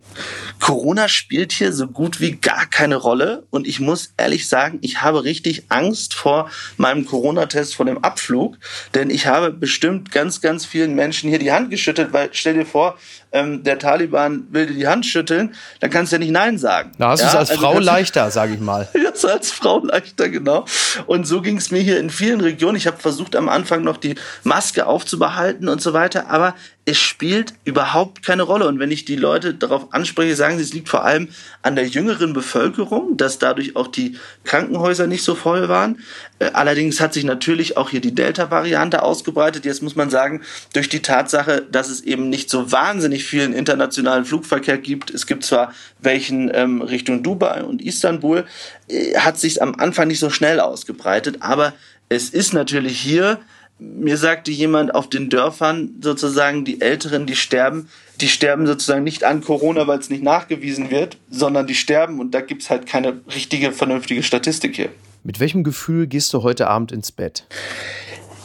Corona 0.60 1.08
spielt 1.08 1.52
hier 1.52 1.72
so 1.72 1.86
gut 1.86 2.20
wie 2.20 2.32
gar 2.32 2.66
keine 2.66 2.96
Rolle 2.96 3.44
und 3.50 3.66
ich 3.66 3.80
muss 3.80 4.12
ehrlich 4.16 4.48
sagen, 4.48 4.78
ich 4.82 5.02
habe 5.02 5.24
richtig 5.24 5.64
Angst 5.68 6.14
vor 6.14 6.50
meinem 6.76 7.04
Corona-Test 7.04 7.74
vor 7.74 7.86
dem 7.86 7.98
Abflug, 8.04 8.58
denn 8.94 9.10
ich 9.10 9.26
habe 9.26 9.50
bestimmt 9.52 10.10
ganz, 10.10 10.40
ganz 10.40 10.64
vielen 10.64 10.94
Menschen 10.94 11.28
hier 11.28 11.38
die 11.38 11.52
Hand 11.52 11.70
geschüttelt, 11.70 12.12
weil 12.12 12.30
stell 12.32 12.54
dir 12.54 12.66
vor, 12.66 12.96
ähm, 13.32 13.62
der 13.62 13.78
Taliban 13.78 14.46
will 14.50 14.66
dir 14.66 14.74
die 14.74 14.88
Hand 14.88 15.06
schütteln, 15.06 15.54
dann 15.80 15.90
kannst 15.90 16.12
du 16.12 16.16
ja 16.16 16.20
nicht 16.20 16.32
Nein 16.32 16.58
sagen. 16.58 16.92
Da 16.98 17.10
hast 17.10 17.20
ja? 17.20 17.26
du 17.26 17.30
es 17.30 17.36
als 17.36 17.50
also 17.50 17.62
Frau 17.62 17.78
leichter, 17.78 18.30
sage 18.30 18.54
ich 18.54 18.60
mal. 18.60 18.88
Jetzt 18.94 19.24
als 19.24 19.50
Frau 19.50 19.80
leichter, 19.84 20.28
genau. 20.28 20.64
Und 21.06 21.26
so 21.26 21.42
ging 21.42 21.58
es 21.58 21.70
mir 21.70 21.80
hier 21.80 21.98
in 21.98 22.10
vielen 22.10 22.40
Regionen. 22.40 22.76
Ich 22.76 22.86
habe 22.86 22.96
versucht 22.96 23.36
am 23.36 23.48
Anfang 23.48 23.82
noch 23.82 23.96
die 23.96 24.14
Maske 24.44 24.86
aufzubehalten 24.86 25.68
und 25.68 25.80
so 25.80 25.92
weiter, 25.92 26.28
aber 26.28 26.54
es 26.88 26.96
spielt 26.96 27.52
überhaupt 27.66 28.24
keine 28.24 28.44
Rolle. 28.44 28.66
Und 28.66 28.78
wenn 28.78 28.90
ich 28.90 29.04
die 29.04 29.16
Leute 29.16 29.52
darauf 29.52 29.92
anspreche, 29.92 30.34
sagen 30.34 30.56
sie, 30.56 30.62
es 30.62 30.72
liegt 30.72 30.88
vor 30.88 31.04
allem 31.04 31.28
an 31.60 31.76
der 31.76 31.86
jüngeren 31.86 32.32
Bevölkerung, 32.32 33.18
dass 33.18 33.38
dadurch 33.38 33.76
auch 33.76 33.88
die 33.88 34.16
Krankenhäuser 34.44 35.06
nicht 35.06 35.22
so 35.22 35.34
voll 35.34 35.68
waren. 35.68 35.98
Äh, 36.38 36.46
allerdings 36.54 36.98
hat 37.02 37.12
sich 37.12 37.24
natürlich 37.24 37.76
auch 37.76 37.90
hier 37.90 38.00
die 38.00 38.14
Delta-Variante 38.14 39.02
ausgebreitet. 39.02 39.66
Jetzt 39.66 39.82
muss 39.82 39.96
man 39.96 40.08
sagen, 40.08 40.40
durch 40.72 40.88
die 40.88 41.02
Tatsache, 41.02 41.66
dass 41.70 41.90
es 41.90 42.00
eben 42.00 42.30
nicht 42.30 42.48
so 42.48 42.72
wahnsinnig 42.72 43.26
vielen 43.26 43.52
internationalen 43.52 44.24
Flugverkehr 44.24 44.78
gibt, 44.78 45.10
es 45.10 45.26
gibt 45.26 45.44
zwar 45.44 45.74
welchen 45.98 46.50
ähm, 46.54 46.80
Richtung 46.80 47.22
Dubai 47.22 47.64
und 47.64 47.82
Istanbul, 47.82 48.46
äh, 48.88 49.14
hat 49.18 49.38
sich 49.38 49.60
am 49.60 49.74
Anfang 49.74 50.08
nicht 50.08 50.20
so 50.20 50.30
schnell 50.30 50.58
ausgebreitet. 50.58 51.36
Aber 51.40 51.74
es 52.08 52.30
ist 52.30 52.54
natürlich 52.54 52.98
hier 52.98 53.38
mir 53.78 54.16
sagte 54.16 54.50
jemand 54.50 54.94
auf 54.94 55.08
den 55.08 55.30
Dörfern 55.30 55.90
sozusagen, 56.00 56.64
die 56.64 56.80
Älteren, 56.80 57.26
die 57.26 57.36
sterben, 57.36 57.88
die 58.20 58.28
sterben 58.28 58.66
sozusagen 58.66 59.04
nicht 59.04 59.24
an 59.24 59.40
Corona, 59.42 59.86
weil 59.86 59.98
es 59.98 60.10
nicht 60.10 60.22
nachgewiesen 60.22 60.90
wird, 60.90 61.16
sondern 61.30 61.66
die 61.66 61.74
sterben 61.74 62.18
und 62.18 62.32
da 62.32 62.40
gibt 62.40 62.62
es 62.62 62.70
halt 62.70 62.86
keine 62.86 63.20
richtige, 63.32 63.72
vernünftige 63.72 64.22
Statistik 64.22 64.74
hier. 64.76 64.90
Mit 65.22 65.40
welchem 65.40 65.62
Gefühl 65.62 66.06
gehst 66.06 66.32
du 66.34 66.42
heute 66.42 66.68
Abend 66.68 66.90
ins 66.90 67.12
Bett? 67.12 67.44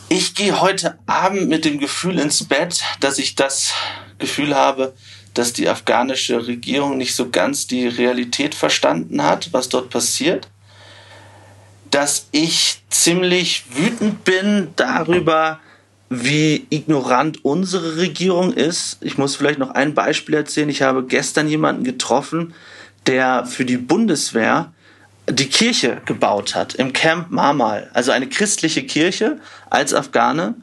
Ich 0.10 0.36
gehe 0.36 0.62
heute 0.62 1.00
Abend 1.08 1.50
mit 1.50 1.66
dem 1.66 1.80
Gefühl 1.80 2.20
ins 2.20 2.44
Bett, 2.44 2.84
dass 3.00 3.18
ich 3.18 3.36
das 3.36 3.74
Gefühl 4.20 4.56
habe, 4.56 4.94
dass 5.34 5.54
die 5.54 5.68
afghanische 5.68 6.46
Regierung 6.46 6.98
nicht 6.98 7.16
so 7.16 7.30
ganz 7.30 7.66
die 7.66 7.88
Realität 7.88 8.54
verstanden 8.54 9.24
hat, 9.24 9.52
was 9.52 9.70
dort 9.70 9.90
passiert 9.90 10.48
dass 11.94 12.28
ich 12.32 12.82
ziemlich 12.90 13.66
wütend 13.70 14.24
bin 14.24 14.70
darüber, 14.76 15.60
wie 16.10 16.66
ignorant 16.72 17.46
unsere 17.46 17.98
Regierung 17.98 18.52
ist. 18.52 18.98
Ich 19.02 19.20
muss 19.20 19.36
vielleicht 19.36 19.60
noch 19.60 19.70
ein 19.70 19.94
Beispiel 19.94 20.34
erzählen. 20.34 20.70
Ich 20.70 20.82
habe 20.82 21.04
gestern 21.04 21.48
jemanden 21.48 21.84
getroffen, 21.84 22.56
der 23.06 23.46
für 23.46 23.64
die 23.64 23.78
Bundeswehr 23.78 24.74
die 25.30 25.48
Kirche 25.48 26.02
gebaut 26.06 26.56
hat 26.56 26.74
im 26.74 26.94
Camp 26.94 27.30
Marmal, 27.30 27.90
also 27.94 28.12
eine 28.12 28.28
christliche 28.28 28.84
Kirche 28.84 29.40
als 29.70 29.94
Afghane. 29.94 30.56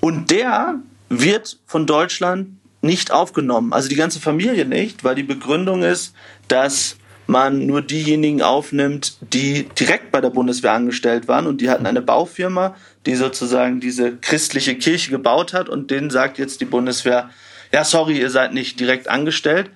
Und 0.00 0.32
der 0.32 0.80
wird 1.08 1.58
von 1.66 1.86
Deutschland 1.86 2.48
nicht 2.82 3.12
aufgenommen, 3.12 3.72
also 3.72 3.88
die 3.88 3.94
ganze 3.94 4.20
Familie 4.20 4.64
nicht, 4.64 5.04
weil 5.04 5.14
die 5.14 5.22
Begründung 5.22 5.84
ist, 5.84 6.12
dass 6.48 6.96
man 7.26 7.66
nur 7.66 7.82
diejenigen 7.82 8.42
aufnimmt, 8.42 9.16
die 9.20 9.68
direkt 9.78 10.12
bei 10.12 10.20
der 10.20 10.30
Bundeswehr 10.30 10.72
angestellt 10.72 11.28
waren 11.28 11.46
und 11.46 11.60
die 11.60 11.70
hatten 11.70 11.86
eine 11.86 12.02
Baufirma, 12.02 12.76
die 13.04 13.14
sozusagen 13.14 13.80
diese 13.80 14.16
christliche 14.16 14.76
Kirche 14.76 15.10
gebaut 15.10 15.52
hat 15.52 15.68
und 15.68 15.90
denen 15.90 16.10
sagt 16.10 16.38
jetzt 16.38 16.60
die 16.60 16.66
Bundeswehr, 16.66 17.30
ja, 17.72 17.84
sorry, 17.84 18.20
ihr 18.20 18.30
seid 18.30 18.54
nicht 18.54 18.78
direkt 18.78 19.08
angestellt. 19.08 19.70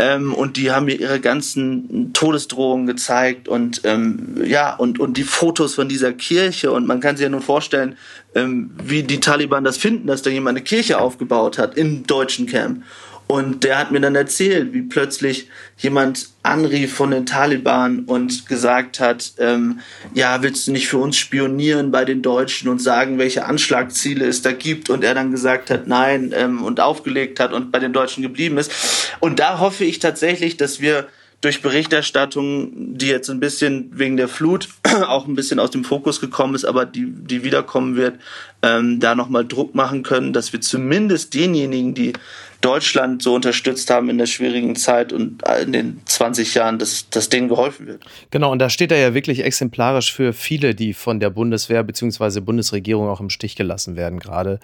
Ähm, 0.00 0.32
und 0.32 0.56
die 0.56 0.70
haben 0.70 0.86
mir 0.86 0.94
ihre 0.94 1.18
ganzen 1.18 2.12
Todesdrohungen 2.12 2.86
gezeigt 2.86 3.48
und 3.48 3.80
ähm, 3.82 4.36
ja 4.44 4.76
und 4.76 5.00
und 5.00 5.16
die 5.16 5.24
Fotos 5.24 5.74
von 5.74 5.88
dieser 5.88 6.12
Kirche 6.12 6.70
und 6.70 6.86
man 6.86 7.00
kann 7.00 7.16
sich 7.16 7.24
ja 7.24 7.28
nun 7.28 7.42
vorstellen, 7.42 7.96
ähm, 8.36 8.70
wie 8.80 9.02
die 9.02 9.18
Taliban 9.18 9.64
das 9.64 9.76
finden, 9.76 10.06
dass 10.06 10.22
da 10.22 10.30
jemand 10.30 10.56
eine 10.56 10.64
Kirche 10.64 11.00
aufgebaut 11.00 11.58
hat 11.58 11.76
im 11.76 12.06
deutschen 12.06 12.46
Camp. 12.46 12.84
Und 13.28 13.62
der 13.62 13.78
hat 13.78 13.90
mir 13.90 14.00
dann 14.00 14.14
erzählt, 14.14 14.72
wie 14.72 14.80
plötzlich 14.80 15.48
jemand 15.76 16.30
anrief 16.42 16.94
von 16.94 17.10
den 17.10 17.26
Taliban 17.26 18.00
und 18.00 18.46
gesagt 18.46 19.00
hat, 19.00 19.34
ähm, 19.38 19.80
ja, 20.14 20.42
willst 20.42 20.66
du 20.66 20.72
nicht 20.72 20.88
für 20.88 20.96
uns 20.96 21.18
spionieren 21.18 21.90
bei 21.90 22.06
den 22.06 22.22
Deutschen 22.22 22.70
und 22.70 22.80
sagen, 22.80 23.18
welche 23.18 23.44
Anschlagziele 23.44 24.24
es 24.24 24.40
da 24.40 24.52
gibt? 24.52 24.88
Und 24.88 25.04
er 25.04 25.14
dann 25.14 25.30
gesagt 25.30 25.68
hat, 25.68 25.86
nein, 25.86 26.32
ähm, 26.34 26.64
und 26.64 26.80
aufgelegt 26.80 27.38
hat 27.38 27.52
und 27.52 27.70
bei 27.70 27.78
den 27.78 27.92
Deutschen 27.92 28.22
geblieben 28.22 28.56
ist. 28.56 28.72
Und 29.20 29.38
da 29.40 29.58
hoffe 29.58 29.84
ich 29.84 29.98
tatsächlich, 29.98 30.56
dass 30.56 30.80
wir 30.80 31.06
durch 31.40 31.62
Berichterstattung, 31.62 32.96
die 32.96 33.06
jetzt 33.06 33.30
ein 33.30 33.38
bisschen 33.38 33.90
wegen 33.92 34.16
der 34.16 34.26
Flut 34.28 34.68
auch 35.06 35.28
ein 35.28 35.36
bisschen 35.36 35.60
aus 35.60 35.70
dem 35.70 35.84
Fokus 35.84 36.20
gekommen 36.20 36.54
ist, 36.54 36.64
aber 36.64 36.84
die, 36.84 37.06
die 37.06 37.44
wiederkommen 37.44 37.94
wird, 37.94 38.18
ähm, 38.62 38.98
da 38.98 39.14
nochmal 39.14 39.46
Druck 39.46 39.74
machen 39.74 40.02
können, 40.02 40.32
dass 40.32 40.52
wir 40.52 40.60
zumindest 40.60 41.34
denjenigen, 41.34 41.94
die 41.94 42.14
Deutschland 42.60 43.22
so 43.22 43.34
unterstützt 43.34 43.88
haben 43.90 44.10
in 44.10 44.18
der 44.18 44.26
schwierigen 44.26 44.74
Zeit 44.74 45.12
und 45.12 45.42
in 45.62 45.72
den 45.72 46.00
20 46.06 46.54
Jahren, 46.54 46.78
dass, 46.78 47.08
dass 47.08 47.28
denen 47.28 47.48
geholfen 47.48 47.86
wird. 47.86 48.02
Genau, 48.30 48.50
und 48.50 48.58
da 48.58 48.68
steht 48.68 48.90
er 48.90 48.98
ja 48.98 49.14
wirklich 49.14 49.44
exemplarisch 49.44 50.12
für 50.12 50.32
viele, 50.32 50.74
die 50.74 50.92
von 50.92 51.20
der 51.20 51.30
Bundeswehr 51.30 51.84
bzw. 51.84 52.40
Bundesregierung 52.40 53.08
auch 53.08 53.20
im 53.20 53.30
Stich 53.30 53.54
gelassen 53.54 53.96
werden 53.96 54.18
gerade. 54.18 54.58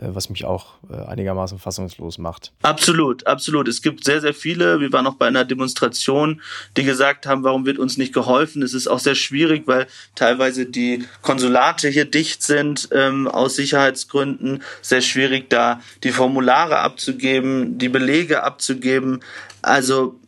Äh, 0.00 0.14
was 0.14 0.30
mich 0.30 0.44
auch 0.44 0.74
äh, 0.90 0.96
einigermaßen 1.06 1.58
fassungslos 1.58 2.18
macht. 2.18 2.52
Absolut, 2.62 3.26
absolut. 3.26 3.68
Es 3.68 3.82
gibt 3.82 4.04
sehr, 4.04 4.20
sehr 4.20 4.34
viele. 4.34 4.80
Wir 4.80 4.92
waren 4.92 5.06
auch 5.06 5.14
bei 5.14 5.26
einer 5.26 5.44
Demonstration, 5.44 6.40
die 6.76 6.84
gesagt 6.84 7.26
haben, 7.26 7.44
warum 7.44 7.66
wird 7.66 7.78
uns 7.78 7.96
nicht 7.96 8.14
geholfen? 8.14 8.62
Es 8.62 8.74
ist 8.74 8.86
auch 8.86 8.98
sehr 8.98 9.14
schwierig, 9.14 9.64
weil 9.66 9.86
teilweise 10.14 10.66
die 10.66 11.04
Konsulate 11.22 11.88
hier 11.88 12.04
dicht 12.04 12.42
sind 12.42 12.88
ähm, 12.92 13.28
aus 13.28 13.56
Sicherheitsgründen. 13.56 14.62
Sehr 14.80 15.00
schwierig, 15.00 15.50
da 15.50 15.80
die 16.02 16.12
Formulare 16.12 16.78
abzugeben, 16.78 17.78
die 17.78 17.88
Belege 17.88 18.42
abzugeben. 18.42 19.20
Also 19.62 20.19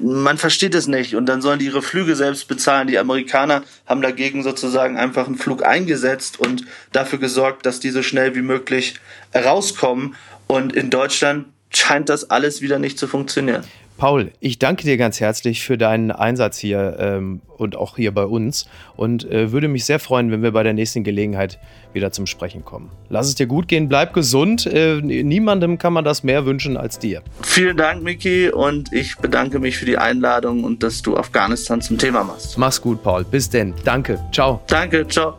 man 0.00 0.38
versteht 0.38 0.74
es 0.74 0.86
nicht 0.86 1.16
und 1.16 1.26
dann 1.26 1.42
sollen 1.42 1.58
die 1.58 1.66
ihre 1.66 1.82
Flüge 1.82 2.14
selbst 2.14 2.46
bezahlen. 2.46 2.86
Die 2.86 2.98
Amerikaner 2.98 3.64
haben 3.86 4.02
dagegen 4.02 4.42
sozusagen 4.42 4.96
einfach 4.96 5.26
einen 5.26 5.36
Flug 5.36 5.64
eingesetzt 5.64 6.38
und 6.38 6.64
dafür 6.92 7.18
gesorgt, 7.18 7.66
dass 7.66 7.80
die 7.80 7.90
so 7.90 8.02
schnell 8.02 8.34
wie 8.34 8.42
möglich 8.42 8.94
rauskommen. 9.34 10.14
Und 10.46 10.74
in 10.74 10.90
Deutschland 10.90 11.46
scheint 11.70 12.08
das 12.08 12.30
alles 12.30 12.62
wieder 12.62 12.78
nicht 12.78 12.98
zu 12.98 13.08
funktionieren. 13.08 13.64
Paul, 13.98 14.30
ich 14.38 14.60
danke 14.60 14.84
dir 14.84 14.96
ganz 14.96 15.18
herzlich 15.18 15.62
für 15.62 15.76
deinen 15.76 16.12
Einsatz 16.12 16.56
hier 16.56 16.96
ähm, 17.00 17.40
und 17.56 17.74
auch 17.74 17.96
hier 17.96 18.14
bei 18.14 18.24
uns 18.24 18.68
und 18.96 19.28
äh, 19.28 19.50
würde 19.50 19.66
mich 19.66 19.84
sehr 19.84 19.98
freuen, 19.98 20.30
wenn 20.30 20.40
wir 20.40 20.52
bei 20.52 20.62
der 20.62 20.72
nächsten 20.72 21.02
Gelegenheit 21.02 21.58
wieder 21.92 22.12
zum 22.12 22.26
Sprechen 22.26 22.64
kommen. 22.64 22.90
Lass 23.08 23.26
es 23.26 23.34
dir 23.34 23.46
gut 23.46 23.66
gehen, 23.66 23.88
bleib 23.88 24.14
gesund. 24.14 24.66
Äh, 24.66 25.00
niemandem 25.02 25.78
kann 25.78 25.92
man 25.92 26.04
das 26.04 26.22
mehr 26.22 26.46
wünschen 26.46 26.76
als 26.76 27.00
dir. 27.00 27.22
Vielen 27.42 27.76
Dank, 27.76 28.04
Miki, 28.04 28.50
und 28.50 28.92
ich 28.92 29.16
bedanke 29.16 29.58
mich 29.58 29.76
für 29.76 29.86
die 29.86 29.98
Einladung 29.98 30.62
und 30.62 30.84
dass 30.84 31.02
du 31.02 31.16
Afghanistan 31.16 31.80
zum 31.80 31.98
Thema 31.98 32.22
machst. 32.22 32.56
Mach's 32.56 32.80
gut, 32.80 33.02
Paul. 33.02 33.24
Bis 33.24 33.50
denn. 33.50 33.74
Danke. 33.84 34.20
Ciao. 34.30 34.62
Danke. 34.68 35.08
Ciao. 35.08 35.38